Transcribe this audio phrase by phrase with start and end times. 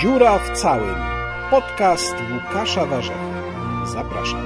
[0.00, 0.94] Dziura w całym.
[1.50, 3.18] Podcast Łukasza Warzechy.
[3.86, 4.44] Zapraszam.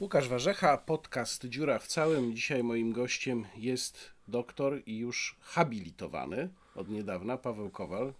[0.00, 2.34] Łukasz Warzecha, podcast Dziura w całym.
[2.34, 8.12] Dzisiaj moim gościem jest doktor i już habilitowany od niedawna Paweł Kowal.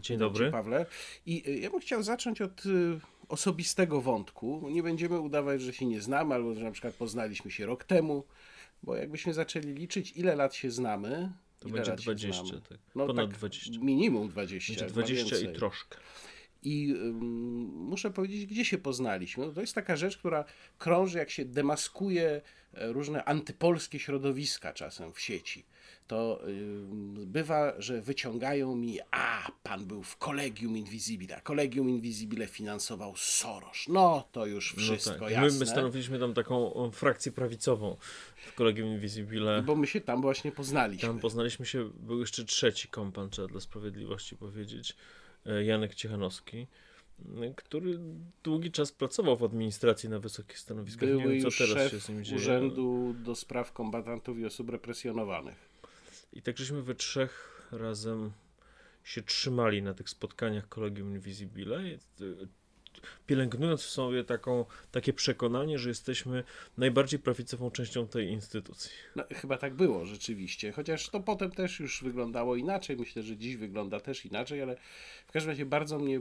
[0.00, 0.50] Dzień dobry.
[0.50, 0.86] Pawle.
[1.26, 4.68] I y, ja bym chciał zacząć od y, osobistego wątku.
[4.70, 8.24] Nie będziemy udawać, że się nie znamy, albo że na przykład poznaliśmy się rok temu,
[8.82, 11.32] bo jakbyśmy zaczęli liczyć, ile lat się znamy.
[11.58, 12.60] To będzie lat się 20, znamy.
[12.68, 12.78] tak.
[12.94, 13.70] No Ponad tak, 20.
[13.80, 14.72] Minimum 20.
[14.72, 15.98] Będzie chyba 20 i troszkę.
[16.62, 16.94] I
[17.72, 19.46] muszę powiedzieć, gdzie się poznaliśmy.
[19.46, 20.44] No, to jest taka rzecz, która
[20.78, 22.42] krąży, jak się demaskuje
[22.74, 25.64] e, różne antypolskie środowiska czasem w sieci.
[26.06, 26.40] To
[27.26, 31.36] bywa, że wyciągają mi, a pan był w Collegium Invisibile.
[31.36, 33.84] a Collegium Invisibile finansował Soros.
[33.88, 35.30] No to już wszystko no tak.
[35.30, 35.50] jasne.
[35.50, 37.96] My, my stanowiliśmy tam taką frakcję prawicową
[38.36, 39.62] w Kolegium Invisibile.
[39.62, 41.08] Bo my się tam właśnie poznaliśmy.
[41.08, 44.96] Tam poznaliśmy się, był jeszcze trzeci kompan, trzeba dla sprawiedliwości powiedzieć,
[45.46, 46.66] e, Janek Ciechanowski,
[47.56, 47.98] który
[48.44, 51.08] długi czas pracował w administracji na wysokich stanowiskach.
[51.08, 52.36] Były Nie wiem, co już teraz szef się z nim dzieje.
[52.36, 55.71] Urzędu do Spraw Kombatantów i Osób Represjonowanych.
[56.32, 58.32] I tak żeśmy we trzech razem
[59.04, 61.98] się trzymali na tych spotkaniach Kolegium Invisibile, y,
[63.26, 66.44] pielęgnując w sobie taką, takie przekonanie, że jesteśmy
[66.78, 68.90] najbardziej prawicową częścią tej instytucji.
[69.16, 72.96] No, chyba tak było rzeczywiście, chociaż to potem też już wyglądało inaczej.
[72.96, 74.76] Myślę, że dziś wygląda też inaczej, ale
[75.26, 76.20] w każdym razie bardzo mnie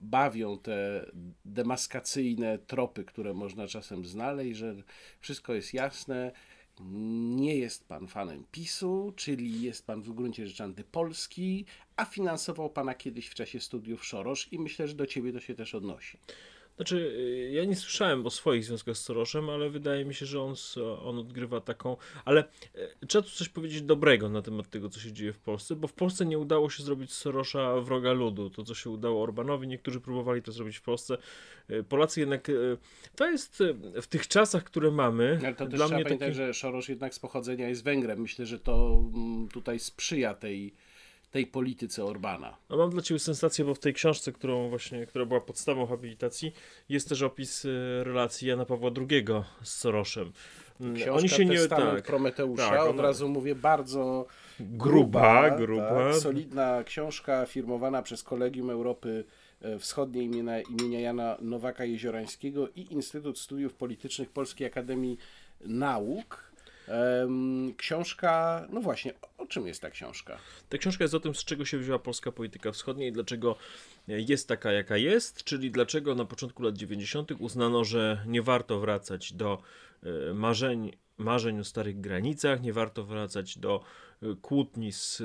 [0.00, 1.06] bawią te
[1.44, 4.74] demaskacyjne tropy, które można czasem znaleźć, że
[5.20, 6.32] wszystko jest jasne.
[6.80, 11.64] Nie jest pan fanem PiSu, czyli jest pan w gruncie rzeczy antypolski,
[11.96, 15.54] a finansował pana kiedyś w czasie studiów Szorosz i myślę, że do ciebie to się
[15.54, 16.18] też odnosi.
[16.80, 20.42] Znaczy, y, ja nie słyszałem o swoich związkach z Soroszem, ale wydaje mi się, że
[20.42, 20.54] on,
[21.02, 21.96] on odgrywa taką.
[22.24, 22.44] Ale
[23.02, 25.88] y, trzeba tu coś powiedzieć dobrego na temat tego, co się dzieje w Polsce, bo
[25.88, 28.50] w Polsce nie udało się zrobić Sorosza wroga ludu.
[28.50, 31.18] To, co się udało Orbanowi, niektórzy próbowali to zrobić w Polsce.
[31.70, 32.50] Y, Polacy jednak.
[33.16, 33.62] To jest
[34.02, 35.38] w tych czasach, które mamy.
[35.42, 36.34] Ale to też dla mnie pamiętać, taki...
[36.34, 38.20] że Szorosz jednak z pochodzenia jest Węgrem.
[38.20, 40.74] Myślę, że to mm, tutaj sprzyja tej,
[41.30, 42.56] tej polityce Orbana.
[42.70, 46.52] No mam dla Ciebie sensację, bo w tej książce, którą właśnie, która była podstawą habilitacji,
[46.88, 49.24] jest też opis y, relacji Jana Pawła II
[49.62, 50.32] z Soroszem.
[50.80, 52.02] Mm, Książka Oni się nie tak.
[52.02, 54.26] Prometeusza, tak, od razu mówię, bardzo
[54.60, 55.88] Gruba, gruba.
[55.88, 59.24] Tak, solidna książka firmowana przez Kolegium Europy
[59.62, 65.18] e, Wschodniej imienia, imienia Jana Nowaka Jeziorańskiego i Instytut Studiów Politycznych Polskiej Akademii
[65.60, 66.49] Nauk.
[67.76, 70.38] Książka, no właśnie, o czym jest ta książka?
[70.68, 73.56] Ta książka jest o tym, z czego się wzięła polska polityka wschodnia i dlaczego
[74.08, 77.32] jest taka, jaka jest, czyli dlaczego na początku lat 90.
[77.38, 79.62] uznano, że nie warto wracać do
[80.02, 84.09] e, marzeń, marzeń o starych granicach, nie warto wracać do e,
[84.42, 85.22] kłótni z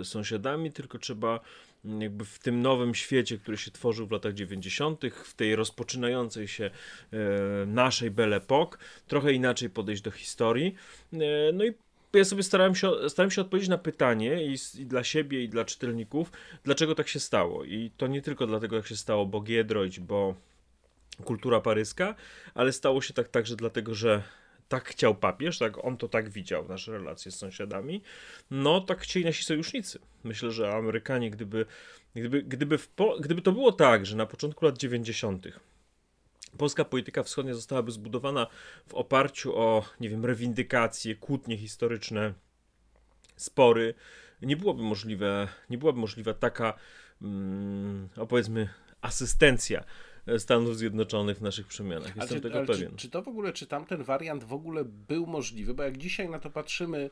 [0.00, 1.40] e, sąsiadami, tylko trzeba
[1.84, 6.48] m, jakby w tym nowym świecie, który się tworzył w latach 90., w tej rozpoczynającej
[6.48, 6.64] się
[7.12, 7.18] e,
[7.66, 8.76] naszej Belle Époque,
[9.06, 10.74] trochę inaczej podejść do historii.
[11.12, 11.18] E,
[11.52, 11.74] no i
[12.12, 15.64] ja sobie starałem się, starałem się odpowiedzieć na pytanie i, i dla siebie, i dla
[15.64, 16.32] czytelników,
[16.64, 17.64] dlaczego tak się stało.
[17.64, 20.34] I to nie tylko dlatego, jak się stało, bo Giedroyć, bo
[21.24, 22.14] kultura paryska,
[22.54, 24.22] ale stało się tak także dlatego, że
[24.68, 28.02] tak chciał papież, tak on to tak widział, nasze relacje z sąsiadami.
[28.50, 29.98] No, tak chcieli nasi sojusznicy.
[30.24, 31.66] Myślę, że Amerykanie, gdyby,
[32.14, 35.46] gdyby, gdyby, po, gdyby to było tak, że na początku lat 90.
[36.58, 38.46] Polska polityka wschodnia zostałaby zbudowana
[38.86, 42.34] w oparciu o, nie wiem, rewindykacje, kłótnie historyczne,
[43.36, 43.94] spory,
[44.42, 46.78] nie byłoby możliwe, nie byłaby możliwa taka,
[47.22, 48.68] mm, o powiedzmy,
[49.00, 49.84] asystencja
[50.38, 52.16] Stanów Zjednoczonych w naszych przemianach.
[52.16, 52.90] Jestem czy, tego pewien.
[52.90, 55.74] Czy, czy to w ogóle, czy tamten wariant w ogóle był możliwy?
[55.74, 57.10] Bo jak dzisiaj na to patrzymy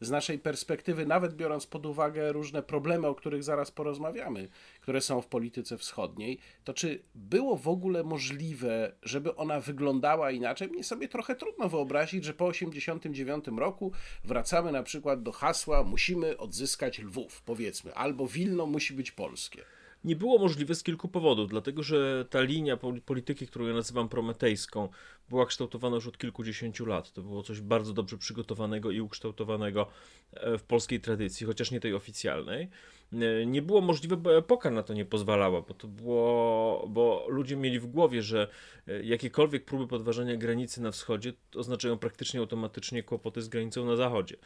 [0.00, 4.48] z naszej perspektywy, nawet biorąc pod uwagę różne problemy, o których zaraz porozmawiamy,
[4.80, 10.68] które są w polityce wschodniej, to czy było w ogóle możliwe, żeby ona wyglądała inaczej?
[10.68, 13.92] Mnie sobie trochę trudno wyobrazić, że po 1989 roku
[14.24, 19.64] wracamy na przykład do hasła musimy odzyskać Lwów, powiedzmy, albo Wilno musi być polskie.
[20.04, 24.08] Nie było możliwe z kilku powodów, dlatego że ta linia pol- polityki, którą ja nazywam
[24.08, 24.88] prometejską,
[25.28, 27.12] była kształtowana już od kilkudziesięciu lat.
[27.12, 29.86] To było coś bardzo dobrze przygotowanego i ukształtowanego
[30.32, 32.68] e, w polskiej tradycji, chociaż nie tej oficjalnej.
[33.12, 37.56] E, Nie było możliwe, bo epoka na to nie pozwalała, bo to było, bo ludzie
[37.56, 38.48] mieli w głowie, że
[38.88, 44.36] e, jakiekolwiek próby podważania granicy na wschodzie oznaczają praktycznie automatycznie kłopoty z granicą na zachodzie.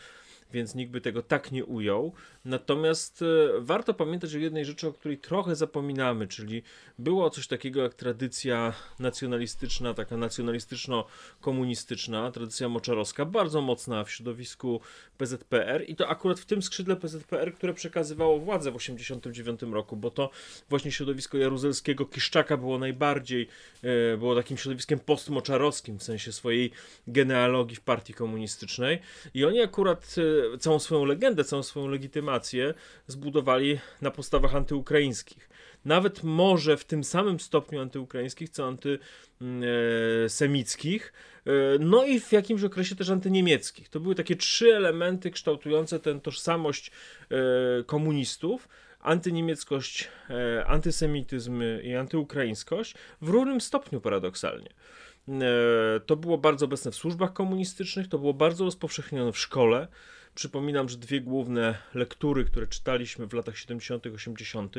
[0.52, 2.12] Więc nikt by tego tak nie ujął.
[2.44, 3.26] Natomiast e,
[3.58, 6.62] warto pamiętać o jednej rzeczy, o której trochę zapominamy, czyli
[6.98, 14.80] było coś takiego jak tradycja nacjonalistyczna, taka nacjonalistyczno-komunistyczna, tradycja moczarowska, bardzo mocna w środowisku
[15.18, 20.10] PZPR i to akurat w tym skrzydle PZPR, które przekazywało władzę w 1989 roku, bo
[20.10, 20.30] to
[20.68, 23.48] właśnie środowisko jaruzelskiego Kiszczaka było najbardziej,
[23.82, 26.70] e, było takim środowiskiem postmoczarowskim w sensie swojej
[27.06, 28.98] genealogii w partii komunistycznej
[29.34, 32.74] i oni akurat e, całą swoją legendę, całą swoją legitymację
[33.06, 35.48] zbudowali na postawach antyukraińskich.
[35.84, 38.74] Nawet może w tym samym stopniu antyukraińskich, co
[39.40, 41.12] antysemickich,
[41.46, 41.50] e,
[41.80, 43.88] no i w jakimś okresie też antyniemieckich.
[43.88, 47.36] To były takie trzy elementy kształtujące tę tożsamość e,
[47.84, 48.68] komunistów
[49.02, 50.08] antyniemieckość,
[50.66, 54.70] antysemityzm i antyukraińskość w równym stopniu paradoksalnie.
[56.06, 59.88] To było bardzo obecne w służbach komunistycznych, to było bardzo rozpowszechnione w szkole.
[60.34, 64.74] Przypominam, że dwie główne lektury, które czytaliśmy w latach 70., 80.,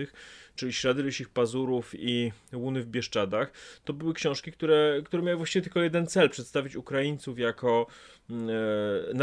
[0.55, 3.51] czyli Ślady Rysich Pazurów i Łuny w Bieszczadach,
[3.85, 7.87] to były książki, które, które miały właściwie tylko jeden cel przedstawić Ukraińców jako,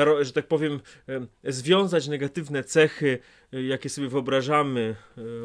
[0.07, 0.81] e, że tak powiem,
[1.45, 3.19] e, związać negatywne cechy,
[3.53, 4.97] e, jakie sobie wyobrażamy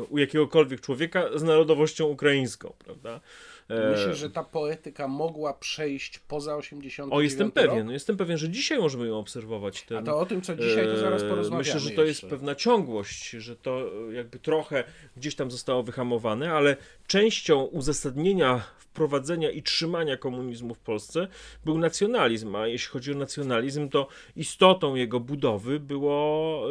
[0.09, 3.21] u jakiegokolwiek człowieka z narodowością ukraińską, prawda?
[3.69, 8.79] Myślę, że ta poetyka mogła przejść poza 80 O, jestem pewien, jestem pewien, że dzisiaj
[8.79, 9.81] możemy ją obserwować.
[9.83, 11.57] Ten, A to o tym, co dzisiaj, to zaraz porozmawiamy.
[11.57, 12.05] Myślę, że to jeszcze.
[12.05, 14.83] jest pewna ciągłość, że to jakby trochę
[15.17, 16.77] gdzieś tam zostało wyhamowane, ale
[17.07, 18.61] częścią uzasadnienia
[18.95, 21.27] wprowadzenia i trzymania komunizmu w Polsce
[21.65, 26.61] był nacjonalizm, a jeśli chodzi o nacjonalizm, to istotą jego budowy było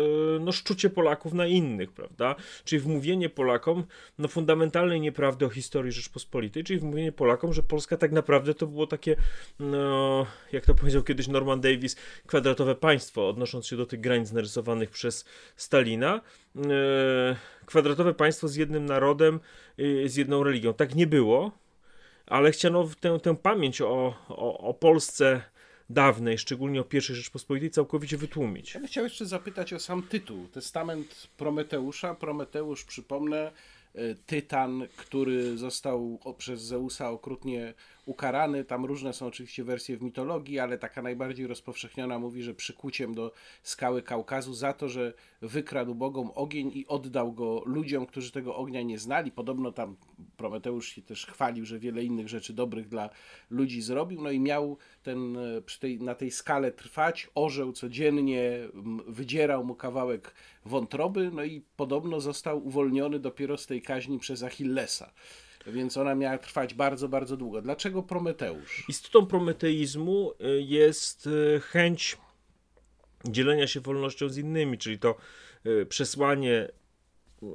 [0.41, 2.35] no, szczucie Polaków na innych, prawda?
[2.65, 3.85] Czyli wmówienie Polakom
[4.19, 8.87] no, fundamentalnej nieprawdy o historii Rzeczpospolitej, czyli wmówienie Polakom, że Polska tak naprawdę to było
[8.87, 9.17] takie,
[9.59, 11.97] no, jak to powiedział kiedyś Norman Davis,
[12.27, 15.25] kwadratowe państwo, odnosząc się do tych granic narysowanych przez
[15.57, 16.21] Stalina.
[17.67, 19.41] kwadratowe państwo z jednym narodem,
[20.07, 20.75] z jedną religią.
[20.75, 21.64] Tak nie było
[22.27, 25.43] ale chciano tę, tę pamięć o, o, o Polsce
[25.91, 28.75] dawnej, szczególnie o pierwszej Rzeczpospolitej, całkowicie wytłumić.
[28.75, 30.49] Ja bym chciał jeszcze zapytać o sam tytuł.
[30.49, 32.15] Testament Prometeusza.
[32.15, 33.53] Prometeusz, przypomnę,
[33.95, 37.75] e, Tytan, który został przez Zeusa okrutnie
[38.05, 38.65] ukarany.
[38.65, 43.33] Tam różne są oczywiście wersje w mitologii, ale taka najbardziej rozpowszechniona mówi, że przykuciem do
[43.63, 45.13] skały Kaukazu za to, że
[45.43, 49.31] wykradł bogom ogień i oddał go ludziom, którzy tego ognia nie znali.
[49.31, 49.97] Podobno tam
[50.37, 53.11] Prometeusz się też chwalił, że wiele innych rzeczy dobrych dla
[53.51, 54.23] ludzi zrobił.
[54.23, 57.31] No i miał ten, e, tej, na tej skale trwać.
[57.35, 58.69] Orzeł codziennie
[59.07, 60.35] wydzierał mu kawałek
[60.65, 65.13] wątroby, no i podobno został uwolniony dopiero z tej kaźni przez Achillesa
[65.67, 67.63] więc ona miała trwać bardzo, bardzo długo.
[67.63, 68.85] Dlaczego Prometeusz?
[68.89, 72.17] Istotą prometeizmu y, jest y, chęć
[73.25, 75.17] dzielenia się wolnością z innymi, czyli to
[75.67, 76.69] y, przesłanie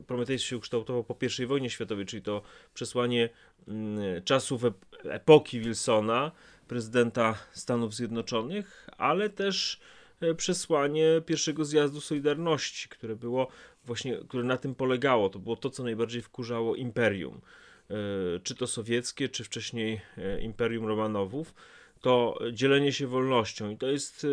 [0.07, 2.41] Prometeusz się ukształtował po I wojnie światowej, czyli to
[2.73, 3.29] przesłanie
[3.67, 4.61] mm, czasów
[5.03, 6.31] epoki Wilsona,
[6.67, 9.79] prezydenta Stanów Zjednoczonych, ale też
[10.37, 13.47] przesłanie pierwszego zjazdu Solidarności, które było
[13.85, 15.29] właśnie, które na tym polegało.
[15.29, 17.41] To było to, co najbardziej wkurzało imperium.
[17.89, 21.53] E, czy to sowieckie, czy wcześniej e, Imperium Romanowów,
[22.01, 23.69] to dzielenie się wolnością.
[23.69, 24.27] I to jest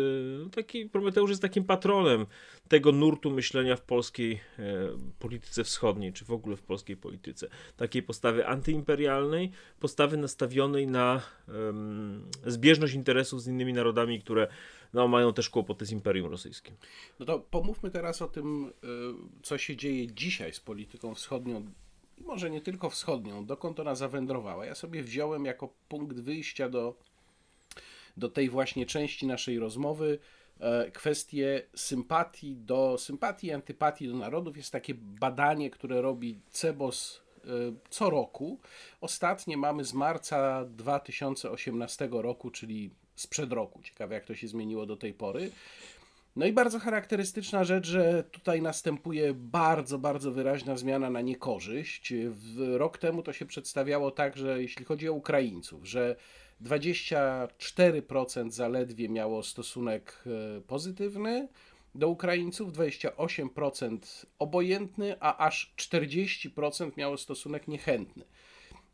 [0.45, 2.25] e, taki, Prometeusz jest takim patronem
[2.67, 4.39] tego nurtu myślenia w polskiej
[5.19, 7.47] polityce wschodniej, czy w ogóle w polskiej polityce.
[7.77, 14.47] Takiej postawy antyimperialnej, postawy nastawionej na um, zbieżność interesów z innymi narodami, które
[14.93, 16.75] no, mają też kłopoty z Imperium Rosyjskim.
[17.19, 18.73] No to pomówmy teraz o tym,
[19.43, 21.65] co się dzieje dzisiaj z polityką wschodnią
[22.17, 24.65] może nie tylko wschodnią, dokąd ona zawędrowała.
[24.65, 26.95] Ja sobie wziąłem jako punkt wyjścia do,
[28.17, 30.19] do tej właśnie części naszej rozmowy
[30.59, 34.57] e, kwestię sympatii do sympatii i antypatii do narodów.
[34.57, 37.47] Jest takie badanie, które robi CEBOS e,
[37.89, 38.59] co roku.
[39.01, 43.81] Ostatnie mamy z marca 2018 roku, czyli sprzed roku.
[43.83, 45.51] Ciekawe, jak to się zmieniło do tej pory.
[46.37, 52.13] No i bardzo charakterystyczna rzecz, że tutaj następuje bardzo, bardzo wyraźna zmiana na niekorzyść.
[52.73, 56.15] Rok temu to się przedstawiało tak, że jeśli chodzi o Ukraińców, że
[56.61, 60.23] 24% zaledwie miało stosunek
[60.57, 61.47] e, pozytywny
[61.95, 68.23] do Ukraińców, 28% obojętny, a aż 40% miało stosunek niechętny.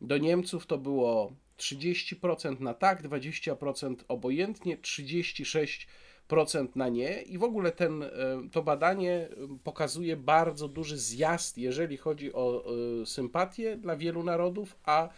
[0.02, 5.88] Do Niemców to było 30% na tak, 20% obojętnie, 36%
[6.28, 8.10] procent na nie i w ogóle ten, e,
[8.52, 9.30] to badanie
[9.64, 12.66] pokazuje bardzo duży zjazd, jeżeli chodzi o
[13.02, 15.10] e, sympatię dla wielu narodów, a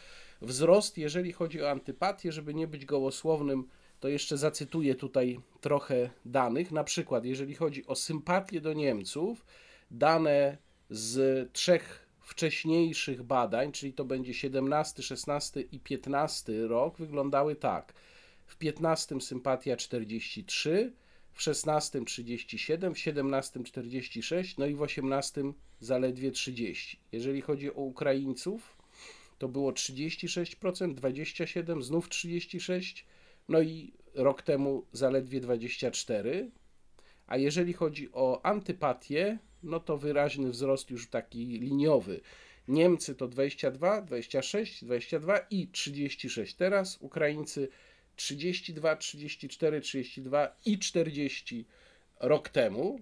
[0.41, 3.67] wzrost, jeżeli chodzi o antypatię, żeby nie być gołosłownym,
[3.99, 6.71] to jeszcze zacytuję tutaj trochę danych.
[6.71, 9.45] Na przykład, jeżeli chodzi o sympatię do Niemców,
[9.91, 10.57] dane
[10.89, 17.93] z trzech wcześniejszych badań, czyli to będzie 17, 16 i 15 rok, wyglądały tak.
[18.45, 20.93] W 15 sympatia 43,
[21.33, 25.43] w 16 37, w 17 46, no i w 18
[25.79, 26.99] zaledwie 30.
[27.11, 28.77] Jeżeli chodzi o Ukraińców,
[29.37, 33.05] to było 36%, 27, znów 36,
[33.49, 36.51] no i rok temu zaledwie 24.
[37.27, 42.21] A jeżeli chodzi o antypatię, no to wyraźny wzrost już taki liniowy.
[42.67, 47.69] Niemcy to 22, 26, 22 i 36 teraz, Ukraińcy
[48.15, 51.65] 32, 34, 32 i 40
[52.19, 52.99] rok temu.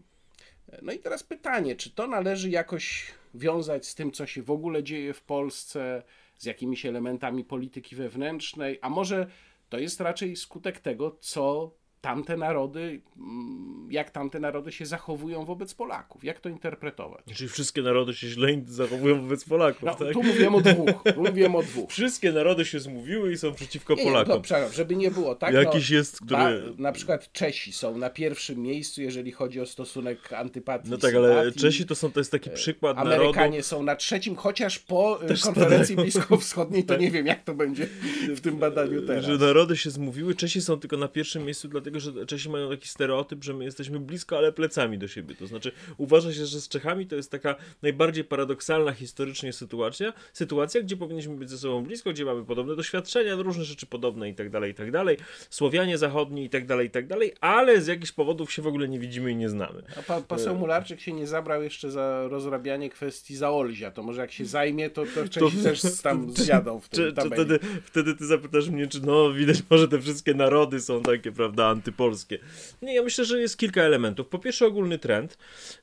[0.81, 4.83] No i teraz pytanie, czy to należy jakoś wiązać z tym, co się w ogóle
[4.83, 6.03] dzieje w Polsce,
[6.37, 9.27] z jakimiś elementami polityki wewnętrznej, a może
[9.69, 11.71] to jest raczej skutek tego, co
[12.03, 16.23] tamte narody, mm, jak tamte narody się zachowują wobec Polaków.
[16.23, 17.23] Jak to interpretować?
[17.33, 20.13] Czyli wszystkie narody się źle zachowują wobec Polaków, No, tak?
[20.13, 21.03] Tu mówiłem o dwóch.
[21.15, 21.91] Tu mówiłem o dwóch.
[21.91, 24.41] Wszystkie narody się zmówiły i są przeciwko Nie, Polakom.
[24.51, 25.53] No, żeby nie było tak.
[25.53, 26.37] Jakiś no, jest, który...
[26.37, 30.89] ba, na przykład Czesi są na pierwszym miejscu, jeżeli chodzi o stosunek antypatii.
[30.89, 31.51] No tak, ale.
[31.51, 33.15] Czesi to są, to jest taki przykład narodu...
[33.15, 36.11] Amerykanie są na trzecim, chociaż po y, Też konferencji spadają.
[36.11, 37.01] bliskowschodniej to Tak.
[37.03, 37.87] nie wiem, jak to będzie
[38.29, 39.25] w tym badaniu teraz.
[39.25, 42.87] Że narody się zmówiły, Czesi są tylko na pierwszym miejscu, dlatego że Czesi mają taki
[42.87, 45.35] stereotyp, że my jesteśmy blisko, ale plecami do siebie.
[45.35, 50.81] To znaczy, uważa się, że z Czechami to jest taka najbardziej paradoksalna historycznie sytuacja, sytuacja,
[50.81, 54.49] gdzie powinniśmy być ze sobą blisko, gdzie mamy podobne doświadczenia, różne rzeczy podobne i tak
[54.49, 55.17] dalej, i tak dalej.
[55.49, 58.87] Słowianie zachodni i tak dalej, i tak dalej, ale z jakichś powodów się w ogóle
[58.87, 59.83] nie widzimy i nie znamy.
[59.99, 63.91] A pa, poseł Mularczyk się nie zabrał jeszcze za rozrabianie kwestii Zaolzia.
[63.91, 67.13] To może jak się zajmie, to, to Czesi też tam zjadą w Czy, tym czy
[67.13, 67.33] tabeli.
[67.33, 71.75] wtedy, wtedy ty zapytasz mnie, czy no widać może te wszystkie narody są takie, prawda,
[71.83, 72.39] antypolskie.
[72.81, 74.27] Nie, ja myślę, że jest kilka elementów.
[74.27, 75.37] Po pierwsze ogólny trend.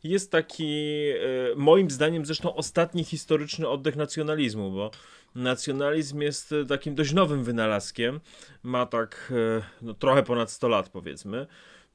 [0.04, 0.74] Jest taki,
[1.10, 4.90] e, moim zdaniem zresztą ostatni historyczny oddech nacjonalizmu, bo
[5.34, 8.20] nacjonalizm jest e, takim dość nowym wynalazkiem.
[8.62, 11.46] Ma tak e, no, trochę ponad 100 lat powiedzmy.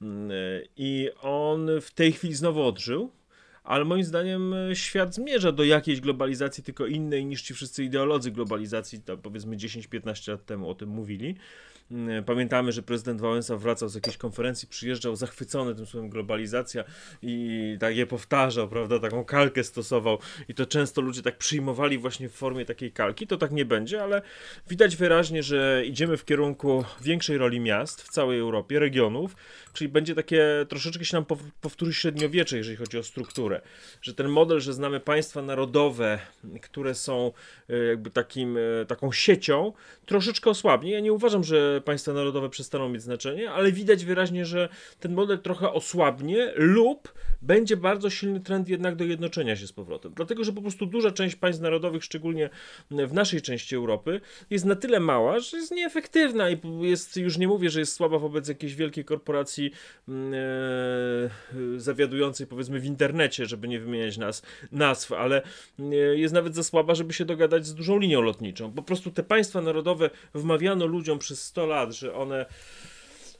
[0.02, 0.32] Mm,
[0.78, 3.12] I on w tej chwili znowu odżył.
[3.64, 9.02] Ale moim zdaniem świat zmierza do jakiejś globalizacji, tylko innej niż ci wszyscy ideolodzy globalizacji,
[9.24, 11.36] powiedzmy 10-15 lat temu o tym mówili.
[11.92, 16.84] Mm, Pamiętamy, że prezydent Wałęsa wracał z jakiejś konferencji, przyjeżdżał zachwycony tym słowem globalizacja
[17.22, 22.30] i tak je powtarzał, prawda, taką kalkę stosował i to często ludzie tak przyjmowali właśnie
[22.30, 23.28] w formie takiej kalki.
[23.28, 24.22] To tak nie będzie, ale
[24.70, 29.36] widać wyraźnie, że idziemy w kierunku większej roli miast w całej Europie, regionów,
[29.76, 33.62] czyli będzie takie, troszeczkę się nam pow- powtórzy średniowiecze, jeżeli chodzi o strukturę,
[34.02, 36.20] że ten model, że znamy państwa narodowe,
[36.62, 37.32] które są
[37.70, 39.74] e, jakby takim, e, taką siecią,
[40.06, 40.92] troszeczkę osłabnie.
[40.92, 45.40] Ja nie uważam, że państwa narodowe przestaną mieć znaczenie, ale widać wyraźnie, że ten model
[45.40, 47.14] trochę osłabnie lub
[47.46, 50.14] będzie bardzo silny trend jednak do jednoczenia się z powrotem.
[50.16, 52.50] Dlatego, że po prostu duża część państw narodowych, szczególnie
[52.92, 57.48] w naszej części Europy, jest na tyle mała, że jest nieefektywna i jest, już nie
[57.48, 59.72] mówię, że jest słaba wobec jakiejś wielkiej korporacji
[60.10, 60.12] e,
[61.78, 65.42] zawiadującej powiedzmy w internecie, żeby nie wymieniać nas, nazw, ale
[65.80, 68.72] e, jest nawet za słaba, żeby się dogadać z dużą linią lotniczą.
[68.72, 72.46] Po prostu te państwa narodowe wmawiano ludziom przez 100 lat, że one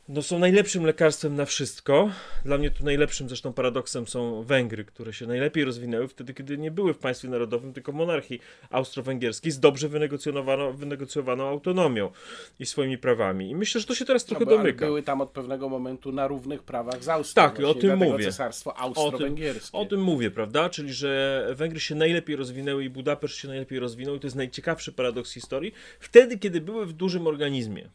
[0.10, 2.10] no, są najlepszym lekarstwem na wszystko.
[2.46, 6.72] Dla mnie tu najlepszym zresztą paradoksem są Węgry, które się najlepiej rozwinęły wtedy, kiedy nie
[6.72, 12.12] były w państwie narodowym, tylko monarchii austro-węgierskiej z dobrze wynegocjonowaną, wynegocjowaną autonomią
[12.60, 13.50] i swoimi prawami.
[13.50, 14.86] I myślę, że to się teraz trochę no, bo, domyka.
[14.86, 17.44] były tam od pewnego momentu na równych prawach z Austrią.
[17.44, 18.26] Tak, o tym mówię.
[18.26, 19.78] Cesarstwo O tym, austro-węgierskie.
[19.78, 20.70] o tym mówię, prawda?
[20.70, 24.92] Czyli, że Węgry się najlepiej rozwinęły i Budapeszt się najlepiej rozwinął i to jest najciekawszy
[24.92, 25.74] paradoks historii.
[26.00, 27.90] Wtedy, kiedy były w dużym organizmie,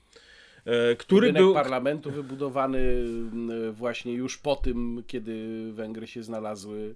[0.99, 1.55] który Budynek był...
[1.55, 6.95] parlamentu wybudowany m, właśnie już po tym, kiedy Węgry się znalazły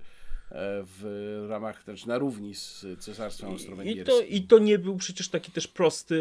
[0.51, 4.05] e, w ramach, też na równi z Cesarstwem I Austro-Węgierskim.
[4.05, 6.19] to, I to nie był przecież taki też prosty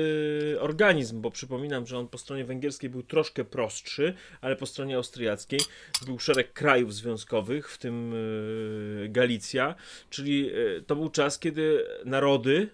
[0.60, 5.60] organizm, bo przypominam, że on po stronie węgierskiej był troszkę prostszy, ale po stronie austriackiej
[6.06, 9.76] był szereg krajów związkowych, w tym e, Galicja,
[10.10, 12.70] czyli e, to był czas, kiedy narody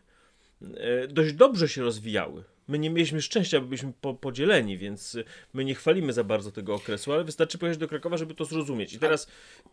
[0.77, 2.43] e, dość dobrze się rozwijały.
[2.69, 5.17] My nie mieliśmy szczęścia, bo byliśmy po, podzieleni, więc
[5.53, 8.93] my nie chwalimy za bardzo tego okresu, ale wystarczy pojechać do Krakowa, żeby to zrozumieć.
[8.93, 9.27] I teraz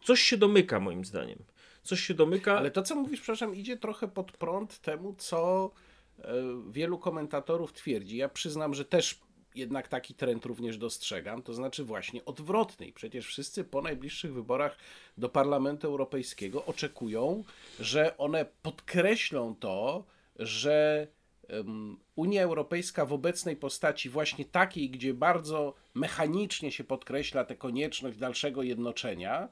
[0.05, 1.39] coś się domyka, moim zdaniem.
[1.83, 2.59] Coś się domyka.
[2.59, 5.71] Ale to, co mówisz, przepraszam, idzie trochę pod prąd temu, co
[6.19, 6.33] e,
[6.71, 8.17] wielu komentatorów twierdzi.
[8.17, 9.21] Ja przyznam, że też
[9.55, 12.93] jednak taki trend również dostrzegam, to znaczy właśnie odwrotny.
[12.93, 14.77] Przecież wszyscy po najbliższych wyborach
[15.19, 17.45] do Parlamentu Europejskiego oczekują,
[17.81, 20.05] że one podkreślą to,
[20.39, 21.07] że
[22.17, 28.63] Unia Europejska w obecnej postaci, właśnie takiej, gdzie bardzo mechanicznie się podkreśla tę konieczność dalszego
[28.63, 29.49] jednoczenia,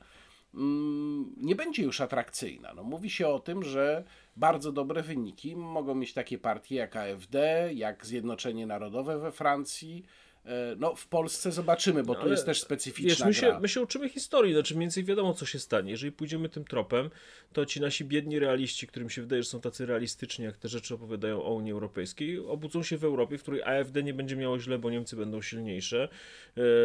[0.55, 2.75] mm, nie będzie już atrakcyjna.
[2.75, 4.05] No, mówi się o tym, że
[4.37, 10.05] bardzo dobre wyniki mogą mieć takie partie jak AfD, jak Zjednoczenie Narodowe we Francji.
[10.45, 13.69] E, No, w Polsce zobaczymy, bo tu ale jest też specyficzna Wiesz, my się, my
[13.69, 15.91] się uczymy historii, znaczy mniej więcej wiadomo, co się stanie.
[15.91, 17.11] Jeżeli pójdziemy tym tropem,
[17.53, 20.95] to ci nasi biedni realiści, którym się wydaje, że są tacy realistyczni, jak te rzeczy
[20.95, 24.79] opowiadają o Unii Europejskiej, obudzą się w Europie, w której AfD nie będzie miało źle,
[24.79, 26.09] bo Niemcy będą silniejsze,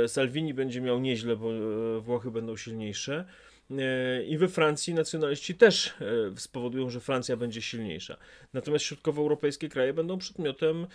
[0.03, 3.25] e, Salvini będzie miał nieźle, bo e, Włochy będą silniejsze.
[3.71, 5.93] E, I we Francji nacjonaliści też e,
[6.39, 8.17] spowodują, że Francja będzie silniejsza.
[8.53, 10.87] Natomiast środkowoeuropejskie kraje będą przedmiotem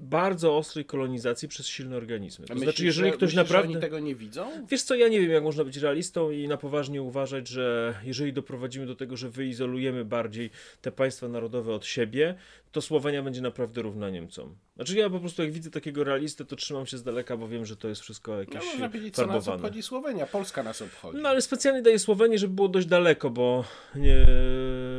[0.00, 2.46] bardzo ostrej kolonizacji przez silne organizmy.
[2.46, 3.72] To Myślisz, znaczy, jeżeli że- ktoś myślisz, że naprawdę.
[3.72, 4.66] oni tego nie widzą?
[4.70, 8.32] Wiesz co, ja nie wiem, jak można być realistą i na poważnie uważać, że jeżeli
[8.32, 10.50] doprowadzimy do tego, że wyizolujemy bardziej
[10.82, 12.34] te państwa narodowe od siebie,
[12.76, 14.56] to Słowenia będzie naprawdę równa Niemcom.
[14.76, 17.66] Znaczy ja po prostu jak widzę takiego realistę, to trzymam się z daleka, bo wiem,
[17.66, 19.56] że to jest wszystko No, jakieś można powiedzieć, co nas farbowane.
[19.56, 21.18] obchodzi Słowenia, Polska nas obchodzi.
[21.22, 23.64] No ale specjalnie daję Słowenię, żeby było dość daleko, bo,
[23.94, 24.26] nie,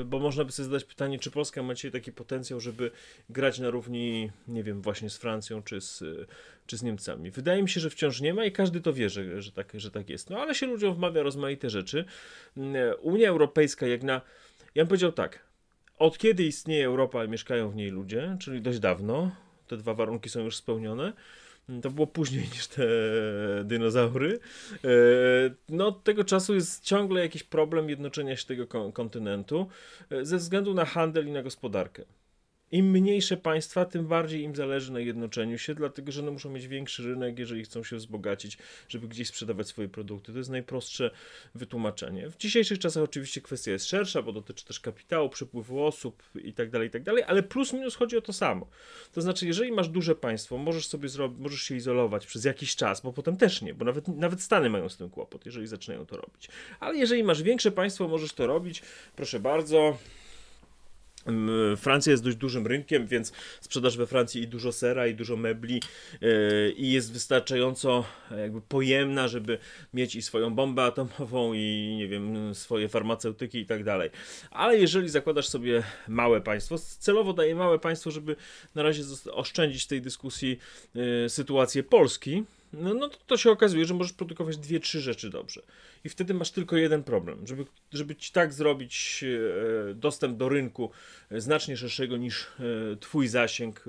[0.06, 2.92] bo można by sobie zadać pytanie, czy Polska ma dzisiaj taki potencjał, żeby
[3.30, 6.04] grać na równi, nie wiem, właśnie z Francją czy z,
[6.66, 7.32] czy z Niemcami.
[7.32, 9.92] Wydaje mi się, że wciąż nie ma i każdy to wie, że, że, tak, że
[9.92, 10.30] tak jest.
[10.30, 12.06] No ale się ludziom wmawia rozmaite rzeczy.
[12.58, 14.22] Mm, Unia Europejska jak na...
[14.76, 15.47] Ja bym powiedział tak,
[15.98, 19.32] od kiedy istnieje Europa i mieszkają w niej ludzie, czyli dość dawno,
[19.68, 21.14] te dwa warunki są już spełnione,
[21.82, 22.88] to było później niż te
[23.66, 24.40] dinozaury.
[24.74, 24.88] E,
[25.70, 29.68] No, od tego czasu jest ciągle jakiś problem jednoczenia się tego kon- kontynentu
[30.12, 32.04] e, ze względu na handel i na gospodarkę.
[32.72, 36.68] Im mniejsze państwa, tym bardziej im zależy na jednoczeniu się, dlatego że one muszą mieć
[36.68, 38.58] większy rynek, jeżeli chcą się wzbogacić,
[38.90, 40.32] żeby gdzieś sprzedawać swoje produkty.
[40.32, 41.12] To jest najprostsze
[41.56, 42.30] wytłumaczenie.
[42.30, 46.70] W dzisiejszych czasach oczywiście kwestia jest szersza, bo dotyczy też kapitału, przepływu osób i tak
[46.70, 48.68] dalej, i tak ale plus minus chodzi o to samo.
[49.14, 53.02] To znaczy, jeżeli masz duże państwo, możesz sobie zrobić, możesz się izolować przez jakiś czas,
[53.02, 56.18] bo potem też nie, bo nawet, nawet Stany mają z tym kłopot, jeżeli zaczynają to
[56.18, 56.50] robić.
[56.80, 58.82] Ale jeżeli masz większe państwo, możesz to robić,
[59.16, 59.98] proszę bardzo.
[61.28, 63.32] Mm, Francja jest dość dużym rynkiem, więc
[63.62, 65.82] sprzedaż we Francji i dużo sera, i dużo mebli
[66.22, 69.58] yy, i jest wystarczająco e, jakby pojemna, żeby
[69.94, 74.10] mieć i swoją bombę atomową i nie wiem, swoje farmaceutyki i tak dalej.
[74.52, 78.36] Ale jeżeli zakładasz sobie małe państwo, celowo daję małe państwo, żeby
[78.76, 80.60] na razie oszczędzić tej dyskusji
[80.96, 85.30] yy, sytuację Polski, no, no to, to się okazuje, że możesz produkować dwie, trzy rzeczy
[85.30, 85.62] dobrze.
[86.04, 87.48] I wtedy masz tylko jeden problem.
[87.48, 89.24] Żeby, żeby ci tak zrobić
[89.92, 90.92] e, dostęp do rynku
[91.32, 93.84] e, znacznie szerszego niż e, twój zasięg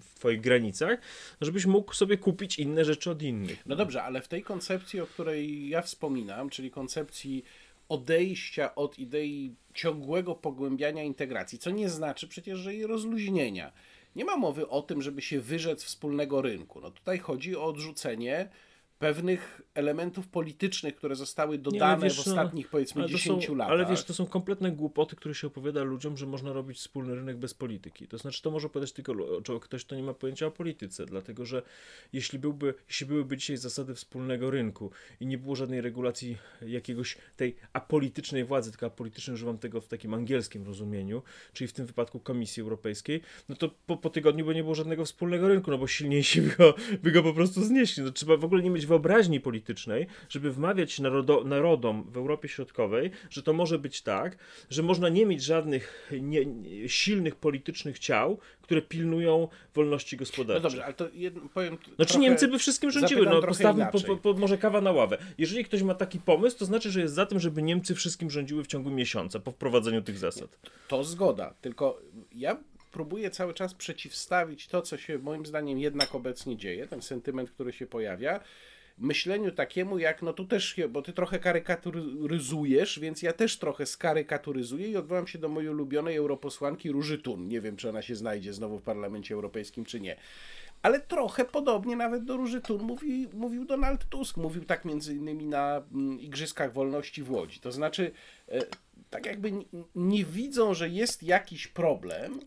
[0.00, 0.98] w twoich granicach,
[1.40, 3.62] żebyś mógł sobie kupić inne rzeczy od innych.
[3.66, 7.44] No dobrze, ale w tej koncepcji, o której ja wspominam, czyli koncepcji
[7.88, 13.72] odejścia od idei ciągłego pogłębiania integracji, co nie znaczy przecież, że jej rozluźnienia.
[14.16, 16.80] Nie ma mowy o tym, żeby się wyrzec wspólnego rynku.
[16.80, 18.48] No tutaj chodzi o odrzucenie
[18.98, 23.72] pewnych elementów politycznych, które zostały dodane wiesz, w ostatnich powiedzmy Ale to 10 są, latach.
[23.72, 27.36] ale wiesz, to są kompletne głupoty, które się opowiada ludziom, że można robić wspólny rynek
[27.36, 28.08] bez polityki.
[28.08, 29.14] To znaczy, to może powiedzieć tylko
[29.60, 31.62] ktoś, kto nie ma pojęcia o polityce, dlatego że
[32.12, 37.56] jeśli, byłby, jeśli byłyby dzisiaj zasady wspólnego rynku i nie było żadnej regulacji jakiegoś tej
[37.72, 42.62] apolitycznej władzy, tylko apolitycznej używam tego w takim angielskim rozumieniu, czyli w tym wypadku Komisji
[42.62, 46.42] Europejskiej, no to po, po tygodniu by nie było żadnego wspólnego rynku, no bo silniejsi
[46.42, 48.02] by go, by go po prostu znieśli.
[48.02, 53.10] No, trzeba w ogóle nie mieć wyobraźni politycznej, żeby wmawiać narodo, narodom w Europie Środkowej,
[53.30, 54.36] że to może być tak,
[54.70, 56.44] że można nie mieć żadnych nie,
[56.88, 60.62] silnych politycznych ciał, które pilnują wolności No gospodarczej.
[60.62, 64.16] dobrze, ale to jedno, powiem Znaczy trochę, Niemcy by wszystkim rządziły, no postawmy po, po,
[64.16, 65.18] po, może kawa na ławę.
[65.38, 68.64] Jeżeli ktoś ma taki pomysł, to znaczy, że jest za tym, żeby Niemcy wszystkim rządziły
[68.64, 70.58] w ciągu miesiąca po wprowadzeniu tych zasad.
[70.88, 72.00] To zgoda, tylko
[72.34, 72.56] ja
[72.92, 77.72] próbuję cały czas przeciwstawić to, co się moim zdaniem jednak obecnie dzieje, ten sentyment, który
[77.72, 78.40] się pojawia,
[78.98, 84.88] myśleniu takiemu jak, no tu też, bo ty trochę karykaturyzujesz, więc ja też trochę skarykaturyzuję
[84.88, 87.48] i odwołam się do mojej ulubionej europosłanki Róży Tun.
[87.48, 90.16] Nie wiem, czy ona się znajdzie znowu w Parlamencie Europejskim, czy nie.
[90.82, 94.36] Ale trochę podobnie nawet do Róży Tun mówi, mówił Donald Tusk.
[94.36, 97.60] Mówił tak między innymi na mm, Igrzyskach Wolności w Łodzi.
[97.60, 98.10] To znaczy,
[98.48, 98.62] e,
[99.10, 99.52] tak jakby
[99.94, 102.40] nie widzą, że jest jakiś problem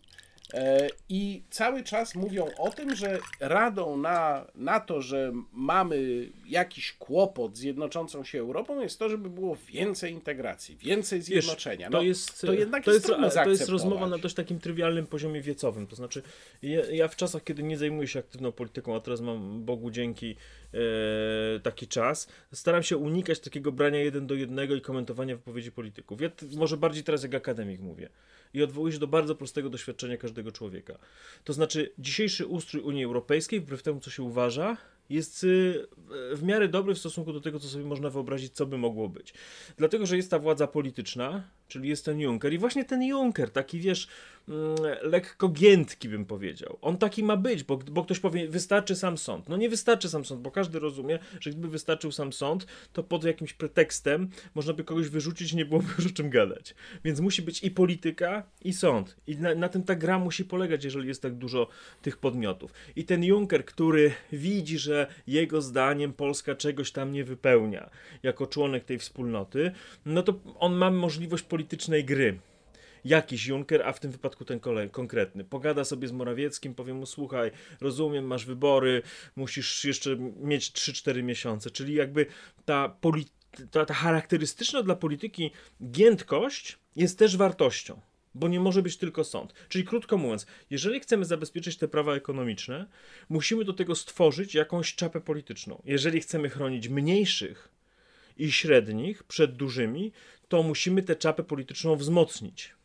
[1.10, 7.58] i cały czas mówią o tym, że radą na, na to, że mamy jakiś kłopot
[7.58, 11.90] z jednoczącą się Europą jest to, żeby było więcej integracji, więcej zjednoczenia.
[11.90, 14.60] to No, jest, to jednak to jest jest, trudno to jest rozmowa na dość takim
[14.60, 15.88] trywialnym poziomie wiecowym.
[15.88, 16.22] To znaczy,
[16.62, 20.36] ja, ja w czasach, kiedy nie zajmuję się aktywną polityką, a teraz mam Bogu dzięki
[20.74, 26.22] e, taki czas, staram się unikać takiego brania jeden do jednego i komentowania wypowiedzi polityków.
[26.22, 28.10] Ja może bardziej teraz jak akademik mówię.
[28.54, 30.98] I odwołuje się do bardzo prostego doświadczenia każdego człowieka.
[31.44, 34.78] To znaczy, dzisiejszy ustrój Unii Europejskiej, wbrew temu, co się uważa,
[35.10, 35.88] jest y,
[36.36, 39.34] w miarę dobry w stosunku do tego, co sobie można wyobrazić, co by mogło być.
[39.78, 42.54] Dlatego, że jest ta władza polityczna, czyli jest ten Juncker.
[42.54, 44.08] I właśnie ten Juncker, taki wiesz,
[44.48, 46.78] mm, lekko giętki bym powiedział.
[46.82, 49.50] On taki ma być, bo, bo ktoś powie, wystarczy sam sąd.
[49.50, 53.24] No nie wystarczy sam sąd, bo każdy rozumie, że gdyby wystarczył sam sąd, to pod
[53.24, 56.76] jakimś pretekstem można by kogoś wyrzucić nie byłoby już o czym gadać.
[57.04, 59.16] Więc musi być i polityka, i sąd.
[59.28, 61.68] I na, na tym ta gra musi polegać, jeżeli jest tak dużo
[62.02, 62.74] tych podmiotów.
[62.96, 67.90] I ten Juncker, który widzi, że jego zdaniem Polska czegoś tam nie wypełnia
[68.24, 69.72] jako członek tej wspólnoty,
[70.06, 72.40] no to on ma możliwość politycznej gry
[73.06, 75.44] jakiś Juncker, a w tym wypadku ten kolej, konkretny.
[75.44, 79.02] Pogada sobie z Morawieckim, powie mu: Słuchaj, rozumiem, masz wybory,
[79.36, 81.72] musisz jeszcze mieć 3-4 miesiące.
[81.72, 82.26] Czyli jakby
[82.66, 82.96] ta,
[83.72, 85.52] ta, ta charakterystyczna dla polityki
[85.92, 88.02] giętkość jest też wartością
[88.36, 89.54] bo nie może być tylko sąd.
[89.70, 92.86] Czyli krótko mówiąc, jeżeli chcemy zabezpieczyć te prawa ekonomiczne,
[93.30, 95.82] musimy do tego stworzyć jakąś czapę polityczną.
[95.86, 97.70] Jeżeli chcemy chronić mniejszych
[98.38, 100.12] i średnich przed dużymi,
[100.48, 102.79] to musimy tę czapę polityczną wzmocnić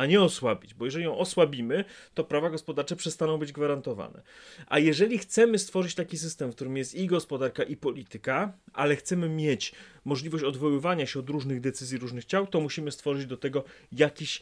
[0.00, 1.84] a nie osłabić, bo jeżeli ją osłabimy,
[2.14, 4.22] to prawa gospodarcze przestaną być gwarantowane.
[4.66, 9.28] A jeżeli chcemy stworzyć taki system, w którym jest i gospodarka, i polityka, ale chcemy
[9.28, 9.72] mieć
[10.04, 14.40] możliwość odwoływania się od różnych decyzji różnych ciał, to musimy stworzyć do tego jakiś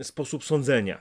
[0.00, 1.00] y, sposób sądzenia.